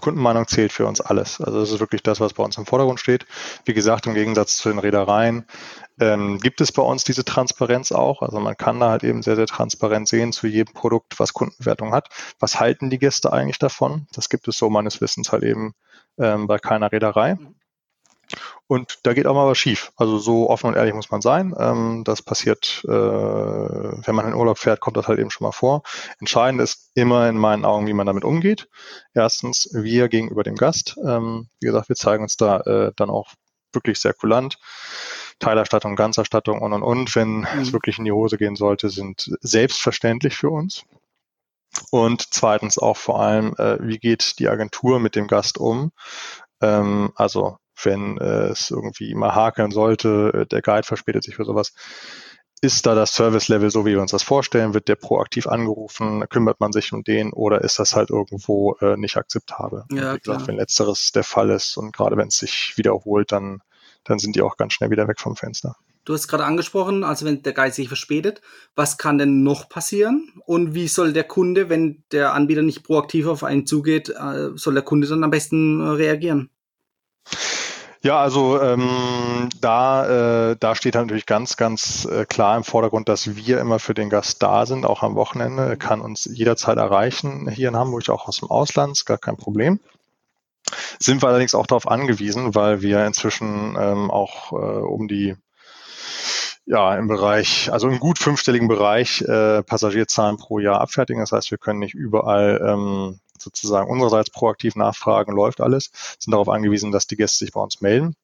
[0.00, 1.40] Kundenmeinung zählt für uns alles.
[1.40, 3.26] Also das ist wirklich das, was bei uns im Vordergrund steht.
[3.64, 5.46] Wie gesagt, im Gegensatz zu den Reedereien
[6.00, 8.22] ähm, gibt es bei uns diese Transparenz auch.
[8.22, 11.92] Also man kann da halt eben sehr, sehr transparent sehen zu jedem Produkt, was Kundenbewertung
[11.92, 12.08] hat.
[12.38, 14.06] Was halten die Gäste eigentlich davon?
[14.12, 15.74] Das gibt es so meines Wissens halt eben
[16.18, 17.34] ähm, bei keiner Reederei.
[17.34, 17.54] Mhm.
[18.66, 19.92] Und da geht auch mal was schief.
[19.96, 21.54] Also so offen und ehrlich muss man sein.
[21.58, 25.52] Ähm, das passiert, äh, wenn man in Urlaub fährt, kommt das halt eben schon mal
[25.52, 25.82] vor.
[26.18, 28.68] Entscheidend ist immer in meinen Augen, wie man damit umgeht.
[29.14, 30.96] Erstens, wir gegenüber dem Gast.
[31.06, 33.32] Ähm, wie gesagt, wir zeigen uns da äh, dann auch
[33.72, 34.58] wirklich sehr kulant.
[35.38, 37.46] Teilerstattung, Ganzerstattung und und und, wenn mhm.
[37.60, 40.84] es wirklich in die Hose gehen sollte, sind selbstverständlich für uns.
[41.90, 45.92] Und zweitens auch vor allem, äh, wie geht die Agentur mit dem Gast um?
[46.62, 51.44] Ähm, also wenn äh, es irgendwie mal hakeln sollte, äh, der Guide verspätet sich für
[51.44, 51.72] sowas.
[52.62, 54.72] Ist da das Service-Level so, wie wir uns das vorstellen?
[54.72, 56.24] Wird der proaktiv angerufen?
[56.30, 57.32] Kümmert man sich um den?
[57.34, 59.84] Oder ist das halt irgendwo äh, nicht akzeptabel?
[59.92, 63.60] Ja, wie gesagt, wenn letzteres der Fall ist und gerade wenn es sich wiederholt, dann,
[64.04, 65.76] dann sind die auch ganz schnell wieder weg vom Fenster.
[66.06, 68.40] Du hast gerade angesprochen, also wenn der Guide sich verspätet,
[68.76, 70.32] was kann denn noch passieren?
[70.46, 74.74] Und wie soll der Kunde, wenn der Anbieter nicht proaktiv auf einen zugeht, äh, soll
[74.74, 76.48] der Kunde dann am besten äh, reagieren?
[78.06, 83.34] Ja, also ähm, da, äh, da steht natürlich ganz, ganz äh, klar im Vordergrund, dass
[83.34, 85.70] wir immer für den Gast da sind, auch am Wochenende.
[85.70, 89.36] Er kann uns jederzeit erreichen, hier in Hamburg, auch aus dem Ausland, ist gar kein
[89.36, 89.80] Problem.
[91.00, 95.34] Sind wir allerdings auch darauf angewiesen, weil wir inzwischen ähm, auch äh, um die
[96.64, 101.22] ja, im Bereich, also im gut fünfstelligen Bereich äh, Passagierzahlen pro Jahr abfertigen.
[101.22, 106.48] Das heißt, wir können nicht überall ähm, sozusagen unsererseits proaktiv nachfragen, läuft alles, sind darauf
[106.48, 108.14] angewiesen, dass die Gäste sich bei uns melden.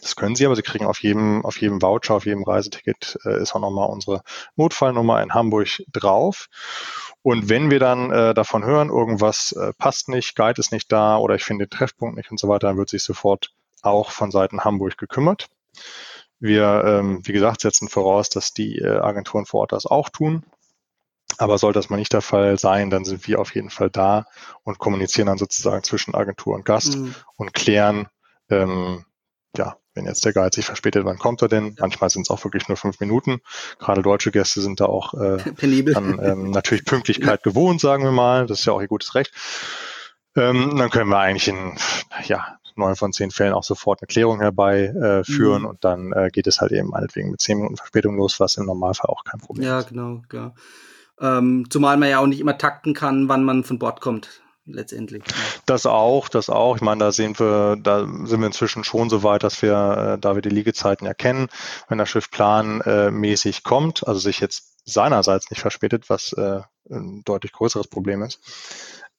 [0.00, 3.40] Das können sie, aber sie kriegen auf jedem, auf jedem Voucher, auf jedem Reiseticket äh,
[3.42, 4.22] ist auch nochmal unsere
[4.56, 6.46] Notfallnummer in Hamburg drauf.
[7.22, 11.18] Und wenn wir dann äh, davon hören, irgendwas äh, passt nicht, Guide ist nicht da
[11.18, 13.50] oder ich finde den Treffpunkt nicht und so weiter, dann wird sich sofort
[13.82, 15.48] auch von Seiten Hamburg gekümmert.
[16.38, 20.44] Wir, ähm, wie gesagt, setzen voraus, dass die äh, Agenturen vor Ort das auch tun.
[21.40, 24.26] Aber sollte das mal nicht der Fall sein, dann sind wir auf jeden Fall da
[24.62, 27.14] und kommunizieren dann sozusagen zwischen Agentur und Gast mhm.
[27.36, 28.08] und klären,
[28.50, 29.06] ähm,
[29.56, 31.76] ja, wenn jetzt der Guide sich verspätet, wann kommt er denn?
[31.80, 33.40] Manchmal sind es auch wirklich nur fünf Minuten.
[33.78, 35.38] Gerade deutsche Gäste sind da auch äh,
[35.92, 38.46] dann, ähm, natürlich Pünktlichkeit gewohnt, sagen wir mal.
[38.46, 39.32] Das ist ja auch ihr gutes Recht.
[40.36, 41.76] Ähm, dann können wir eigentlich in
[42.24, 45.66] ja, neun von zehn Fällen auch sofort eine Klärung herbeiführen äh, mhm.
[45.66, 48.66] und dann äh, geht es halt eben meinetwegen mit zehn Minuten Verspätung los, was im
[48.66, 49.86] Normalfall auch kein Problem ja, ist.
[49.86, 50.54] Ja, genau, ja.
[51.20, 55.22] Ähm, zumal man ja auch nicht immer takten kann, wann man von Bord kommt letztendlich.
[55.66, 56.76] Das auch, das auch.
[56.76, 60.18] Ich meine, da sehen wir, da sind wir inzwischen schon so weit, dass wir, äh,
[60.18, 61.48] da wir die Liegezeiten erkennen,
[61.88, 67.22] wenn das Schiff planmäßig äh, kommt, also sich jetzt seinerseits nicht verspätet, was äh, ein
[67.24, 68.40] deutlich größeres Problem ist,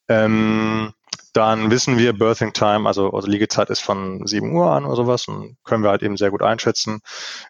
[0.08, 0.94] ähm,
[1.34, 5.28] dann wissen wir Birthing Time, also, also Liegezeit ist von 7 Uhr an oder sowas
[5.28, 7.00] und können wir halt eben sehr gut einschätzen,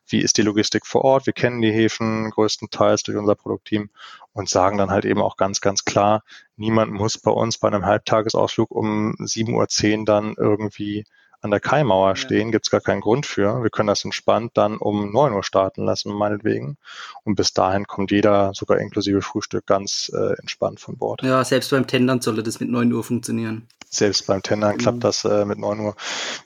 [0.07, 1.25] wie ist die Logistik vor Ort.
[1.25, 3.89] Wir kennen die Häfen größtenteils durch unser Produktteam
[4.33, 6.23] und sagen dann halt eben auch ganz, ganz klar,
[6.55, 11.05] niemand muss bei uns bei einem Halbtagesausflug um 7.10 Uhr dann irgendwie
[11.41, 12.51] an der Kaimauer stehen, ja.
[12.51, 13.63] gibt es gar keinen Grund für.
[13.63, 16.77] Wir können das entspannt dann um neun Uhr starten lassen, meinetwegen.
[17.23, 21.21] Und bis dahin kommt jeder, sogar inklusive Frühstück, ganz äh, entspannt von Bord.
[21.23, 23.67] Ja, selbst beim Tendern sollte das mit neun Uhr funktionieren.
[23.89, 24.77] Selbst beim Tendern mhm.
[24.77, 25.95] klappt das äh, mit neun Uhr.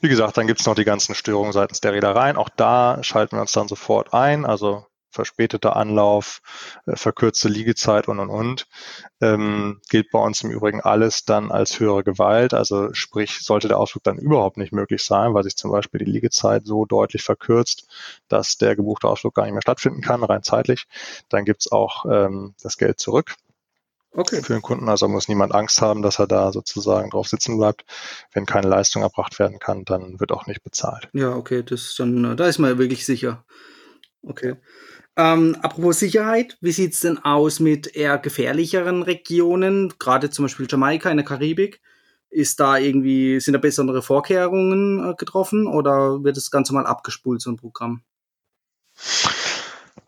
[0.00, 2.36] Wie gesagt, dann gibt es noch die ganzen Störungen seitens der Reedereien.
[2.36, 4.44] Auch da schalten wir uns dann sofort ein.
[4.44, 6.40] Also verspäteter Anlauf,
[6.86, 8.66] äh, verkürzte Liegezeit und und und.
[9.20, 12.54] Ähm, gilt bei uns im Übrigen alles dann als höhere Gewalt.
[12.54, 16.10] Also sprich, sollte der Ausflug dann überhaupt nicht möglich sein, weil sich zum Beispiel die
[16.10, 17.88] Liegezeit so deutlich verkürzt,
[18.28, 20.86] dass der gebuchte Ausflug gar nicht mehr stattfinden kann, rein zeitlich,
[21.28, 23.34] dann gibt's auch ähm, das Geld zurück.
[24.16, 24.42] Okay.
[24.42, 24.88] Für den Kunden.
[24.88, 27.84] Also muss niemand Angst haben, dass er da sozusagen drauf sitzen bleibt.
[28.32, 31.08] Wenn keine Leistung erbracht werden kann, dann wird auch nicht bezahlt.
[31.12, 33.44] Ja, okay, das dann, da ist man ja wirklich sicher.
[34.22, 34.56] Okay.
[35.18, 41.10] Ähm, apropos Sicherheit, wie sieht's denn aus mit eher gefährlicheren Regionen, gerade zum Beispiel Jamaika
[41.10, 41.80] in der Karibik?
[42.28, 47.40] Ist da irgendwie, sind da besondere Vorkehrungen äh, getroffen oder wird das Ganze mal abgespult,
[47.40, 48.02] so ein Programm?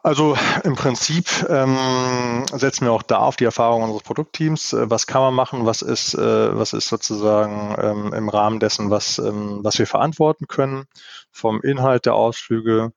[0.02, 4.72] Also im Prinzip ähm, setzen wir auch da auf die Erfahrung unseres Produktteams.
[4.72, 5.66] Äh, was kann man machen?
[5.66, 10.46] Was ist, äh, was ist sozusagen ähm, im Rahmen dessen, was, ähm, was wir verantworten
[10.48, 10.84] können
[11.30, 12.92] vom Inhalt der Ausflüge?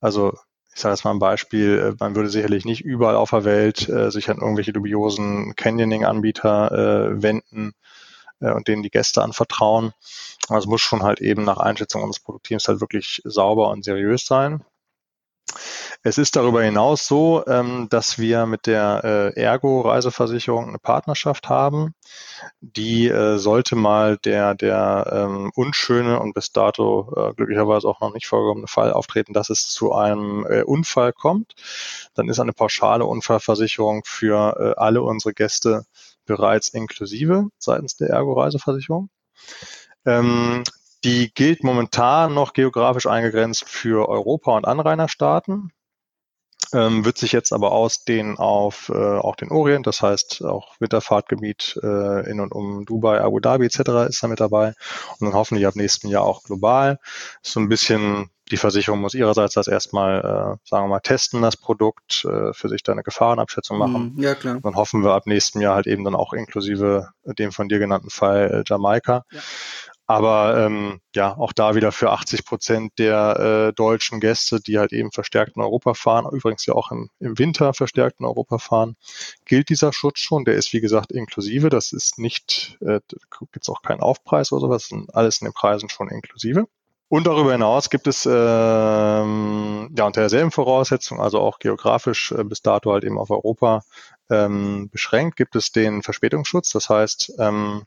[0.00, 0.34] Also
[0.74, 3.88] ich sage jetzt mal ein Beispiel, äh, man würde sicherlich nicht überall auf der Welt
[3.88, 7.72] äh, sich an irgendwelche dubiosen Canyoning-Anbieter äh, wenden
[8.40, 9.92] äh, und denen die Gäste anvertrauen.
[10.48, 14.24] Also es muss schon halt eben nach Einschätzung unseres Produktteams halt wirklich sauber und seriös
[14.26, 14.64] sein.
[16.02, 21.48] Es ist darüber hinaus so, ähm, dass wir mit der äh, Ergo Reiseversicherung eine Partnerschaft
[21.48, 21.94] haben.
[22.60, 28.14] Die äh, sollte mal der, der ähm, unschöne und bis dato äh, glücklicherweise auch noch
[28.14, 31.54] nicht vorgekommene Fall auftreten, dass es zu einem Unfall kommt.
[32.14, 35.84] Dann ist eine pauschale Unfallversicherung für alle unsere Gäste
[36.24, 39.10] bereits inklusive seitens der Ergo Reiseversicherung.
[40.06, 40.64] Ähm,
[41.04, 45.72] die gilt momentan noch geografisch eingegrenzt für Europa und Anrainerstaaten,
[46.72, 51.78] ähm, wird sich jetzt aber ausdehnen auf äh, auch den Orient, das heißt auch Winterfahrtgebiet
[51.82, 54.08] äh, in und um Dubai, Abu Dhabi etc.
[54.08, 54.74] ist da mit dabei
[55.18, 56.98] und dann hoffentlich ab nächsten Jahr auch global.
[57.42, 61.56] So ein bisschen die Versicherung muss ihrerseits das erstmal, äh, sagen wir mal, testen, das
[61.56, 64.14] Produkt, äh, für sich da eine Gefahrenabschätzung machen.
[64.16, 64.58] Mhm, ja, klar.
[64.60, 68.10] Dann hoffen wir ab nächstem Jahr halt eben dann auch inklusive dem von dir genannten
[68.10, 69.24] Fall äh, Jamaika.
[69.30, 69.40] Ja.
[70.10, 74.92] Aber ähm, ja, auch da wieder für 80 Prozent der äh, deutschen Gäste, die halt
[74.92, 78.96] eben verstärkt in Europa fahren, übrigens ja auch im, im Winter verstärkt in Europa fahren,
[79.44, 80.44] gilt dieser Schutz schon.
[80.44, 81.68] Der ist wie gesagt inklusive.
[81.68, 82.98] Das ist nicht, äh,
[83.52, 86.66] gibt es auch keinen Aufpreis oder sowas, sind alles in den Preisen schon inklusive.
[87.08, 92.62] Und darüber hinaus gibt es ähm, ja unter derselben Voraussetzung, also auch geografisch äh, bis
[92.62, 93.84] dato halt eben auf Europa
[94.28, 96.70] ähm, beschränkt, gibt es den Verspätungsschutz.
[96.70, 97.84] Das heißt, ähm,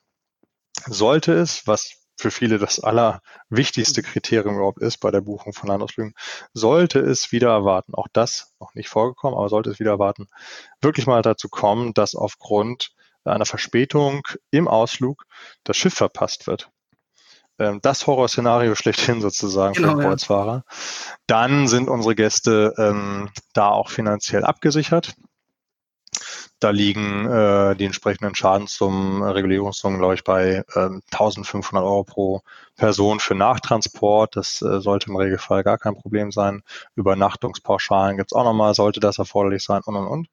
[0.88, 4.06] sollte es, was für viele das allerwichtigste mhm.
[4.06, 6.14] Kriterium überhaupt ist bei der Buchung von Landausflügen,
[6.54, 10.28] sollte es wieder erwarten, auch das noch nicht vorgekommen, aber sollte es wieder erwarten,
[10.82, 12.92] wirklich mal dazu kommen, dass aufgrund
[13.26, 14.22] einer Verspätung
[14.52, 15.24] im Ausflug
[15.64, 16.70] das Schiff verpasst wird.
[17.60, 20.64] Ähm, das Horrorszenario schlechthin sozusagen genau, für den Kreuzfahrer.
[20.70, 20.76] Ja.
[21.28, 25.14] Dann sind unsere Gäste ähm, da auch finanziell abgesichert.
[26.60, 32.42] Da liegen äh, die entsprechenden Schadenssummen, äh, Regulierungssummen, glaube ich, bei äh, 1500 Euro pro
[32.78, 34.36] Person für Nachtransport.
[34.36, 36.64] Das äh, sollte im Regelfall gar kein Problem sein.
[36.96, 40.28] Übernachtungspauschalen gibt's auch nochmal, sollte das erforderlich sein und und und.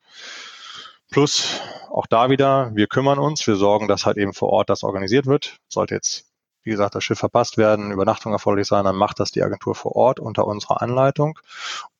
[1.10, 4.84] Plus auch da wieder, wir kümmern uns, wir sorgen, dass halt eben vor Ort das
[4.84, 5.58] organisiert wird.
[5.68, 6.29] Sollte jetzt
[6.62, 9.96] wie gesagt, das Schiff verpasst werden, Übernachtung erforderlich sein, dann macht das die Agentur vor
[9.96, 11.38] Ort unter unserer Anleitung.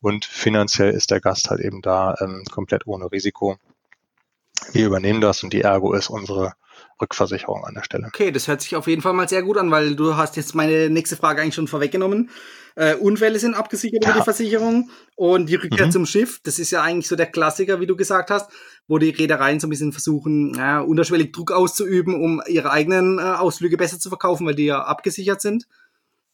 [0.00, 3.56] Und finanziell ist der Gast halt eben da ähm, komplett ohne Risiko
[4.72, 6.52] Wir übernehmen das und die Ergo ist unsere
[7.00, 8.06] Rückversicherung an der Stelle.
[8.06, 10.54] Okay, das hört sich auf jeden Fall mal sehr gut an, weil du hast jetzt
[10.54, 12.30] meine nächste Frage eigentlich schon vorweggenommen.
[12.76, 14.10] Äh, Unfälle sind abgesichert ja.
[14.10, 15.90] über die Versicherung und die Rückkehr mhm.
[15.90, 18.50] zum Schiff, das ist ja eigentlich so der Klassiker, wie du gesagt hast,
[18.86, 23.22] wo die Reedereien so ein bisschen versuchen, ja, unterschwellig Druck auszuüben, um ihre eigenen äh,
[23.22, 25.66] Ausflüge besser zu verkaufen, weil die ja abgesichert sind.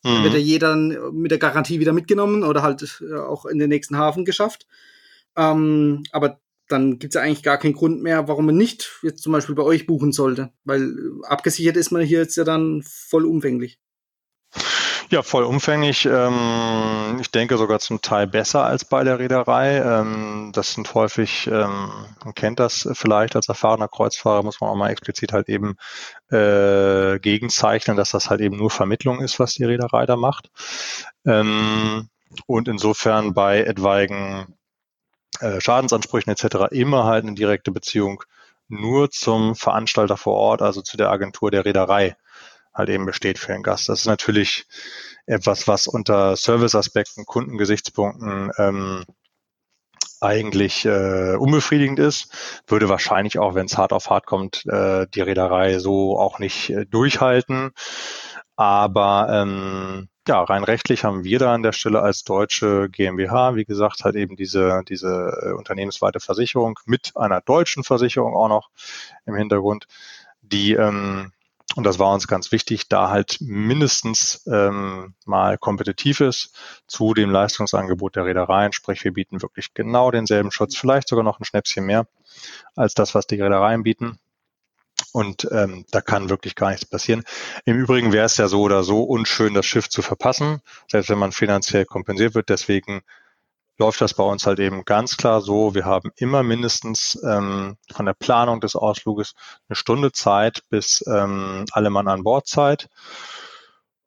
[0.03, 0.15] Mhm.
[0.15, 3.71] Dann wird ja jeder mit der Garantie wieder mitgenommen oder halt äh, auch in den
[3.71, 4.67] nächsten Hafen geschafft.
[5.37, 9.23] Ähm, aber dann gibt es ja eigentlich gar keinen Grund mehr, warum man nicht jetzt
[9.23, 12.83] zum Beispiel bei euch buchen sollte, weil äh, abgesichert ist man hier jetzt ja dann
[12.85, 13.79] vollumfänglich.
[15.11, 16.05] Ja, vollumfänglich.
[16.07, 19.77] Ähm, ich denke sogar zum Teil besser als bei der Reederei.
[19.79, 21.91] Ähm, das sind häufig, ähm,
[22.25, 25.77] man kennt das vielleicht als erfahrener Kreuzfahrer, muss man auch mal explizit halt eben
[26.31, 30.51] äh, gegenzeichnen, dass das halt eben nur Vermittlung ist, was die Reederei da macht.
[31.25, 32.09] Ähm,
[32.47, 34.57] und insofern bei etwaigen
[35.41, 36.73] äh, Schadensansprüchen etc.
[36.73, 38.23] immer halt eine direkte Beziehung
[38.69, 42.17] nur zum Veranstalter vor Ort, also zu der Agentur der Reederei
[42.75, 43.89] halt eben besteht für den Gast.
[43.89, 44.67] Das ist natürlich
[45.27, 49.05] etwas, was unter Serviceaspekten, Kundengesichtspunkten ähm,
[50.21, 52.33] eigentlich äh, unbefriedigend ist,
[52.67, 56.71] würde wahrscheinlich auch, wenn es hart auf hart kommt, äh, die Reederei so auch nicht
[56.71, 57.73] äh, durchhalten.
[58.57, 63.65] Aber ähm, ja, rein rechtlich haben wir da an der Stelle als deutsche GmbH, wie
[63.65, 68.71] gesagt, halt eben diese, diese äh, unternehmensweite Versicherung mit einer deutschen Versicherung auch noch
[69.25, 69.87] im Hintergrund,
[70.43, 71.33] die, ähm,
[71.75, 76.55] und das war uns ganz wichtig, da halt mindestens ähm, mal kompetitiv ist
[76.87, 78.73] zu dem Leistungsangebot der Reedereien.
[78.73, 82.07] Sprich, wir bieten wirklich genau denselben Schutz, vielleicht sogar noch ein Schnäppchen mehr
[82.77, 84.19] als das, was die Reedereien bieten.
[85.17, 87.25] Und ähm, da kann wirklich gar nichts passieren.
[87.65, 91.19] Im Übrigen wäre es ja so oder so unschön, das Schiff zu verpassen, selbst wenn
[91.19, 92.51] man finanziell kompensiert wird.
[92.51, 93.01] Deswegen
[93.79, 95.75] läuft das bei uns halt eben ganz klar so.
[95.75, 99.33] Wir haben immer mindestens ähm, von der Planung des Ausfluges
[99.71, 102.91] eine Stunde Zeit bis ähm, alle Mann an Bord Zeit.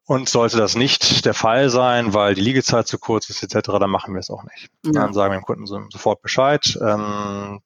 [0.05, 3.89] Und sollte das nicht der Fall sein, weil die Liegezeit zu kurz ist etc., dann
[3.89, 4.69] machen wir es auch nicht.
[4.85, 4.91] Ja.
[5.01, 6.77] Dann sagen wir dem Kunden so, sofort Bescheid.
[6.79, 7.61] Ähm,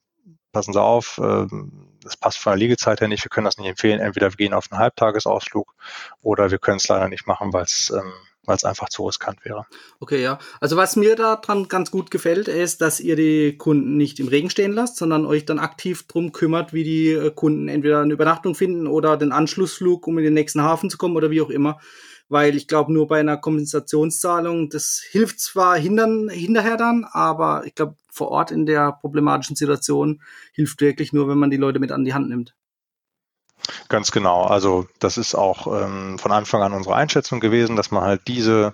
[0.53, 3.67] passen Sie auf, ähm, das passt von der Liegezeit her nicht, wir können das nicht
[3.67, 3.99] empfehlen.
[3.99, 5.73] Entweder wir gehen auf einen Halbtagesausflug
[6.21, 8.13] oder wir können es leider nicht machen, weil es ähm,
[8.45, 9.65] weil es einfach zu riskant wäre.
[9.99, 10.37] Okay, ja.
[10.59, 14.49] Also was mir daran ganz gut gefällt, ist, dass ihr die Kunden nicht im Regen
[14.49, 18.55] stehen lasst, sondern euch dann aktiv drum kümmert, wie die äh, Kunden entweder eine Übernachtung
[18.55, 21.79] finden oder den Anschlussflug, um in den nächsten Hafen zu kommen oder wie auch immer.
[22.33, 27.75] Weil ich glaube, nur bei einer Kompensationszahlung, das hilft zwar hindern, hinterher dann, aber ich
[27.75, 30.19] glaube, vor Ort in der problematischen Situation
[30.51, 32.55] hilft wirklich nur, wenn man die Leute mit an die Hand nimmt.
[33.87, 34.45] Ganz genau.
[34.45, 38.73] Also das ist auch ähm, von Anfang an unsere Einschätzung gewesen, dass man halt diese,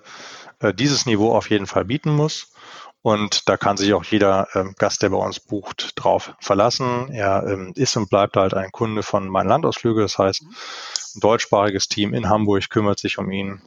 [0.60, 2.52] äh, dieses Niveau auf jeden Fall bieten muss.
[3.02, 7.10] Und da kann sich auch jeder ähm, Gast, der bei uns bucht, drauf verlassen.
[7.10, 10.02] Er ähm, ist und bleibt halt ein Kunde von meinen Landausflüge.
[10.02, 13.62] Das heißt, ein deutschsprachiges Team in Hamburg kümmert sich um ihn.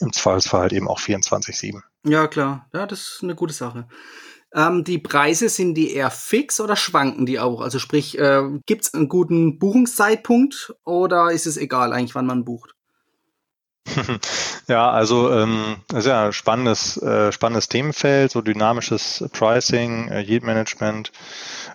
[0.00, 1.80] Im Zweifelsfall halt eben auch 24-7.
[2.04, 2.68] Ja, klar.
[2.72, 3.88] Ja, das ist eine gute Sache.
[4.54, 7.60] Ähm, die Preise, sind die eher fix oder schwanken die auch?
[7.60, 12.44] Also sprich, äh, gibt es einen guten Buchungszeitpunkt oder ist es egal eigentlich, wann man
[12.44, 12.75] bucht?
[14.68, 21.12] Ja, also ähm, sehr ja spannendes, äh, spannendes Themenfeld, so dynamisches Pricing, äh, Yield Management.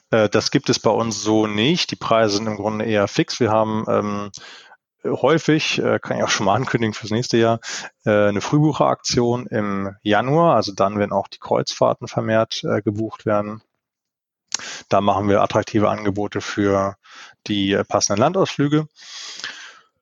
[0.10, 1.91] Äh, das gibt es bei uns so nicht.
[1.91, 3.39] Die Preise sind im Grunde eher fix.
[3.39, 4.32] Wir haben ähm,
[5.06, 7.60] häufig, äh, kann ich auch schon mal ankündigen fürs nächste Jahr,
[8.06, 13.62] äh, eine Frühbucheraktion im Januar, also dann, wenn auch die Kreuzfahrten vermehrt äh, gebucht werden.
[14.89, 16.97] Da machen wir attraktive Angebote für
[17.47, 18.88] die passenden Landausflüge.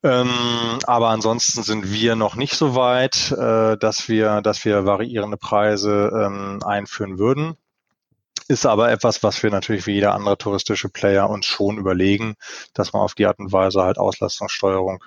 [0.02, 5.36] Ähm, aber ansonsten sind wir noch nicht so weit, äh, dass wir, dass wir variierende
[5.36, 7.56] Preise ähm, einführen würden.
[8.48, 12.34] Ist aber etwas, was wir natürlich wie jeder andere touristische Player uns schon überlegen,
[12.74, 15.04] dass man auf die Art und Weise halt Auslastungssteuerung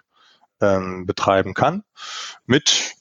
[0.61, 1.83] ähm, betreiben kann.
[2.45, 2.95] Mit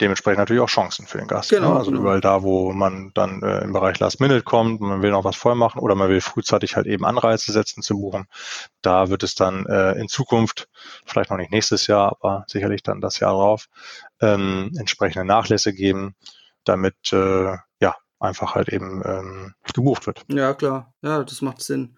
[0.00, 1.52] dementsprechend natürlich auch Chancen für den Gast.
[1.52, 1.58] Ne?
[1.58, 1.72] Genau.
[1.72, 1.78] Ne?
[1.78, 2.02] Also genau.
[2.02, 5.36] überall da, wo man dann äh, im Bereich Last Minute kommt, man will noch was
[5.36, 8.26] voll machen oder man will frühzeitig halt eben Anreize setzen zu buchen,
[8.82, 10.68] da wird es dann äh, in Zukunft,
[11.04, 13.66] vielleicht noch nicht nächstes Jahr, aber sicherlich dann das Jahr darauf,
[14.20, 16.14] ähm, entsprechende Nachlässe geben,
[16.64, 17.56] damit äh,
[18.20, 20.24] einfach halt eben ähm, gebucht wird.
[20.28, 20.92] Ja, klar.
[21.02, 21.96] Ja, das macht Sinn.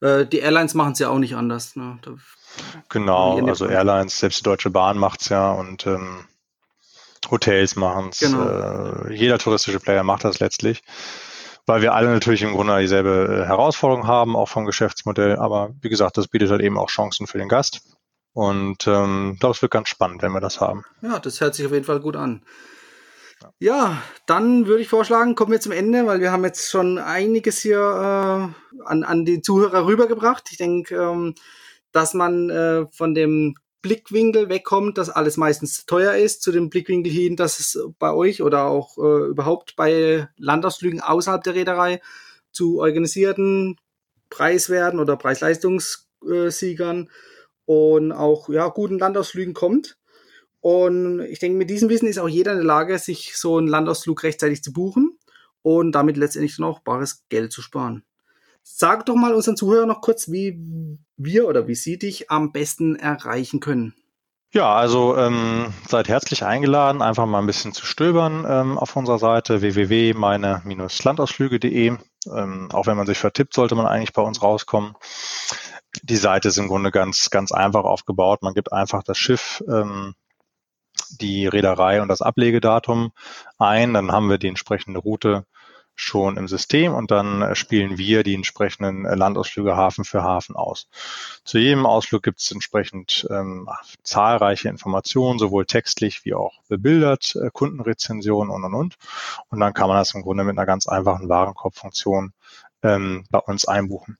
[0.00, 1.76] Äh, die Airlines machen es ja auch nicht anders.
[1.76, 1.98] Ne?
[2.02, 2.12] Da
[2.88, 6.26] genau, also Airlines, selbst die Deutsche Bahn macht es ja und ähm,
[7.30, 8.18] Hotels machen es.
[8.20, 9.08] Genau.
[9.08, 10.82] Äh, jeder touristische Player macht das letztlich.
[11.64, 15.36] Weil wir alle natürlich im Grunde dieselbe äh, Herausforderung haben, auch vom Geschäftsmodell.
[15.36, 17.82] Aber wie gesagt, das bietet halt eben auch Chancen für den Gast.
[18.32, 20.84] Und ähm, ich glaube, es wird ganz spannend, wenn wir das haben.
[21.02, 22.44] Ja, das hört sich auf jeden Fall gut an.
[23.58, 27.60] Ja, dann würde ich vorschlagen, kommen wir zum Ende, weil wir haben jetzt schon einiges
[27.60, 30.48] hier äh, an, an die Zuhörer rübergebracht.
[30.50, 31.34] Ich denke, ähm,
[31.92, 37.12] dass man äh, von dem Blickwinkel wegkommt, dass alles meistens teuer ist, zu dem Blickwinkel
[37.12, 42.00] hin, dass es bei euch oder auch äh, überhaupt bei Landausflügen außerhalb der Reederei
[42.52, 43.76] zu organisierten
[44.30, 47.10] Preiswerten oder Preis-Leistungssiegern
[47.66, 49.98] und auch ja, guten Landausflügen kommt.
[50.60, 53.66] Und ich denke, mit diesem Wissen ist auch jeder in der Lage, sich so einen
[53.66, 55.18] Landausflug rechtzeitig zu buchen
[55.62, 58.04] und damit letztendlich dann auch bares Geld zu sparen.
[58.62, 60.58] Sag doch mal unseren Zuhörern noch kurz, wie
[61.16, 63.94] wir oder wie sie dich am besten erreichen können.
[64.54, 69.18] Ja, also ähm, seid herzlich eingeladen, einfach mal ein bisschen zu stöbern ähm, auf unserer
[69.18, 71.96] Seite www.meine-landausflüge.de.
[72.26, 74.94] Ähm, auch wenn man sich vertippt, sollte man eigentlich bei uns rauskommen.
[76.02, 78.42] Die Seite ist im Grunde ganz, ganz einfach aufgebaut.
[78.42, 80.14] Man gibt einfach das Schiff ähm,
[81.20, 83.12] die Reederei und das Ablegedatum
[83.58, 85.46] ein, dann haben wir die entsprechende Route
[85.94, 90.56] schon im System und dann äh, spielen wir die entsprechenden äh, Landausflüge Hafen für Hafen
[90.56, 90.88] aus.
[91.44, 93.68] Zu jedem Ausflug gibt es entsprechend ähm,
[94.02, 98.96] zahlreiche Informationen, sowohl textlich wie auch bebildert, äh, Kundenrezensionen und und und.
[99.48, 102.32] Und dann kann man das im Grunde mit einer ganz einfachen Warenkorbfunktion
[102.82, 104.18] ähm, bei uns einbuchen.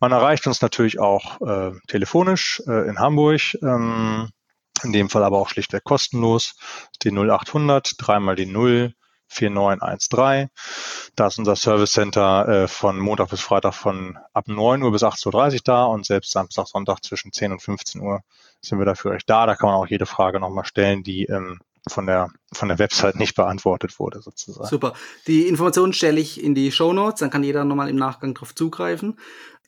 [0.00, 3.40] Man erreicht uns natürlich auch äh, telefonisch äh, in Hamburg.
[3.62, 4.28] Ähm,
[4.84, 6.56] in dem Fall aber auch schlichtweg kostenlos.
[7.02, 8.94] Die 0800, dreimal die 0,
[9.32, 10.48] 4913.
[11.16, 15.02] Da ist unser Service Center äh, von Montag bis Freitag von ab 9 Uhr bis
[15.02, 18.20] 18.30 Uhr da und selbst Samstag, Sonntag zwischen 10 und 15 Uhr
[18.60, 19.46] sind wir da für euch da.
[19.46, 23.16] Da kann man auch jede Frage nochmal stellen, die ähm, von der, von der Website
[23.16, 24.68] nicht beantwortet wurde, sozusagen.
[24.68, 24.94] Super.
[25.26, 28.54] Die Informationen stelle ich in die Show Notes, dann kann jeder nochmal im Nachgang drauf
[28.54, 29.18] zugreifen.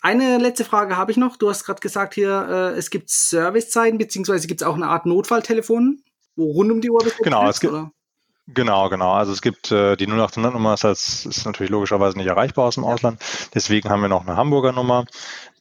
[0.00, 1.36] Eine letzte Frage habe ich noch.
[1.36, 5.06] Du hast gerade gesagt hier, äh, es gibt Servicezeiten, beziehungsweise gibt es auch eine Art
[5.06, 6.02] Notfalltelefon,
[6.36, 7.90] wo rund um die Uhr besetzt Genau, es gibt, oder?
[8.47, 9.12] Genau, genau.
[9.12, 12.84] Also es gibt äh, die 0800-Nummer ist, als, ist natürlich logischerweise nicht erreichbar aus dem
[12.84, 13.18] Ausland.
[13.55, 15.07] Deswegen haben wir noch eine Hamburger Nummer,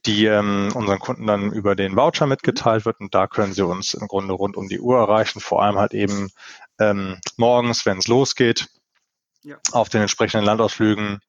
[0.06, 3.94] die ähm, unseren Kunden dann über den Voucher mitgeteilt wird und da können sie uns
[3.94, 5.40] im Grunde rund um die Uhr erreichen.
[5.40, 6.30] Vor allem halt eben
[6.78, 8.68] ähm, morgens, wenn es losgeht,
[9.44, 9.58] ja.
[9.72, 11.22] auf den entsprechenden Landausflügen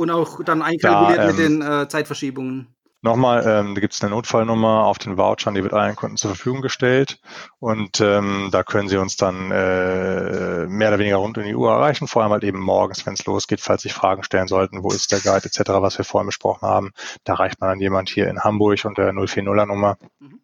[0.00, 2.74] und auch dann einkalkuliert ja, ähm, mit den äh, Zeitverschiebungen.
[3.02, 6.34] Nochmal, ähm, da gibt es eine Notfallnummer auf den Vouchern, die wird allen Kunden zur
[6.34, 7.18] Verfügung gestellt.
[7.58, 11.70] Und ähm, da können Sie uns dann äh, mehr oder weniger rund um die Uhr
[11.70, 14.90] erreichen, vor allem halt eben morgens, wenn es losgeht, falls sich Fragen stellen sollten, wo
[14.90, 16.92] ist der Guide etc., was wir vorhin besprochen haben.
[17.24, 19.96] Da reicht man dann jemand hier in Hamburg unter der 040er Nummer.
[20.18, 20.40] Mhm.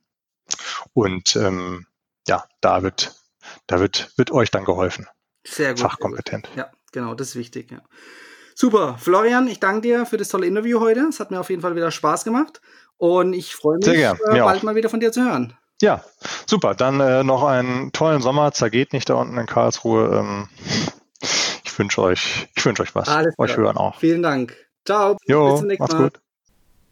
[0.95, 1.87] Und ähm,
[2.27, 3.17] ja, da wird,
[3.67, 5.07] da wird, wird euch dann geholfen.
[5.47, 5.81] Sehr gut.
[5.81, 6.49] Fachkompetent.
[6.57, 7.71] Ja, genau, das ist wichtig.
[7.71, 7.83] Ja.
[8.59, 8.97] Super.
[8.99, 11.01] Florian, ich danke dir für das tolle Interview heute.
[11.01, 12.63] Es hat mir auf jeden Fall wieder Spaß gemacht.
[12.97, 14.63] Und ich freue mich, äh, bald auch.
[14.63, 15.53] mal wieder von dir zu hören.
[15.83, 16.03] Ja,
[16.47, 16.75] super.
[16.75, 18.53] Dann äh, noch einen tollen Sommer.
[18.53, 20.09] Zergeht nicht da unten in Karlsruhe.
[20.11, 20.49] Ähm,
[21.65, 23.09] ich wünsche euch, ich wünsche euch was.
[23.09, 23.97] Alles euch hören auch.
[23.97, 24.57] Vielen Dank.
[24.87, 25.19] Ciao.
[25.27, 26.03] Jo, Bis zum nächsten Mal.
[26.05, 26.21] gut.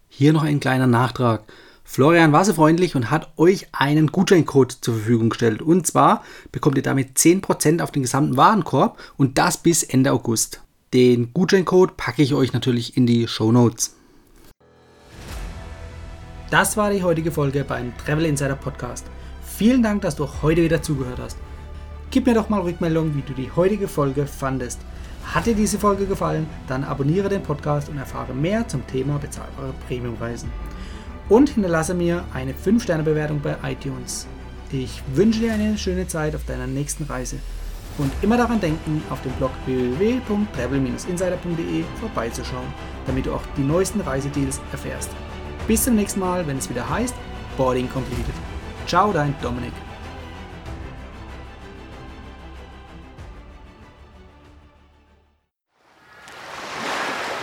[0.08, 1.44] Hier noch ein kleiner Nachtrag.
[1.82, 5.62] Florian war so freundlich und hat euch einen Gutscheincode zur Verfügung gestellt.
[5.62, 10.60] Und zwar bekommt ihr damit 10% auf den gesamten Warenkorb und das bis Ende August.
[10.94, 13.96] Den Gutscheincode packe ich euch natürlich in die Show Notes.
[16.50, 19.04] Das war die heutige Folge beim Travel Insider Podcast.
[19.42, 21.36] Vielen Dank, dass du heute wieder zugehört hast.
[22.12, 24.82] Gib mir doch mal Rückmeldung, wie du die heutige Folge fandest.
[25.24, 29.74] Hat dir diese Folge gefallen, dann abonniere den Podcast und erfahre mehr zum Thema bezahlbare
[29.88, 30.52] Premiumreisen.
[31.28, 34.28] Und hinterlasse mir eine 5-Sterne-Bewertung bei iTunes.
[34.70, 37.40] Ich wünsche dir eine schöne Zeit auf deiner nächsten Reise.
[37.98, 42.66] Und immer daran denken, auf dem Blog www.travel-insider.de vorbeizuschauen,
[43.06, 45.10] damit du auch die neuesten Reisedeals erfährst.
[45.68, 47.14] Bis zum nächsten Mal, wenn es wieder heißt
[47.56, 48.34] Boarding Completed.
[48.86, 49.72] Ciao, dein Dominik.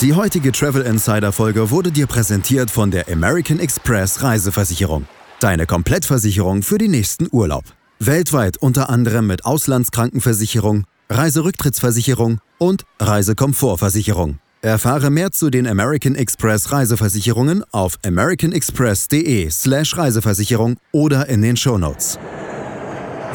[0.02, 5.06] Die heutige Travel Insider Folge wurde dir präsentiert von der American Express Reiseversicherung.
[5.40, 7.66] Deine Komplettversicherung für den nächsten Urlaub.
[8.04, 14.40] Weltweit unter anderem mit Auslandskrankenversicherung, Reiserücktrittsversicherung und Reisekomfortversicherung.
[14.64, 22.18] Erfahre mehr zu den American Express Reiseversicherungen auf americanexpress.de/slash Reiseversicherung oder in den Shownotes.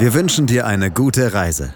[0.01, 1.73] Wir wünschen dir eine gute Reise.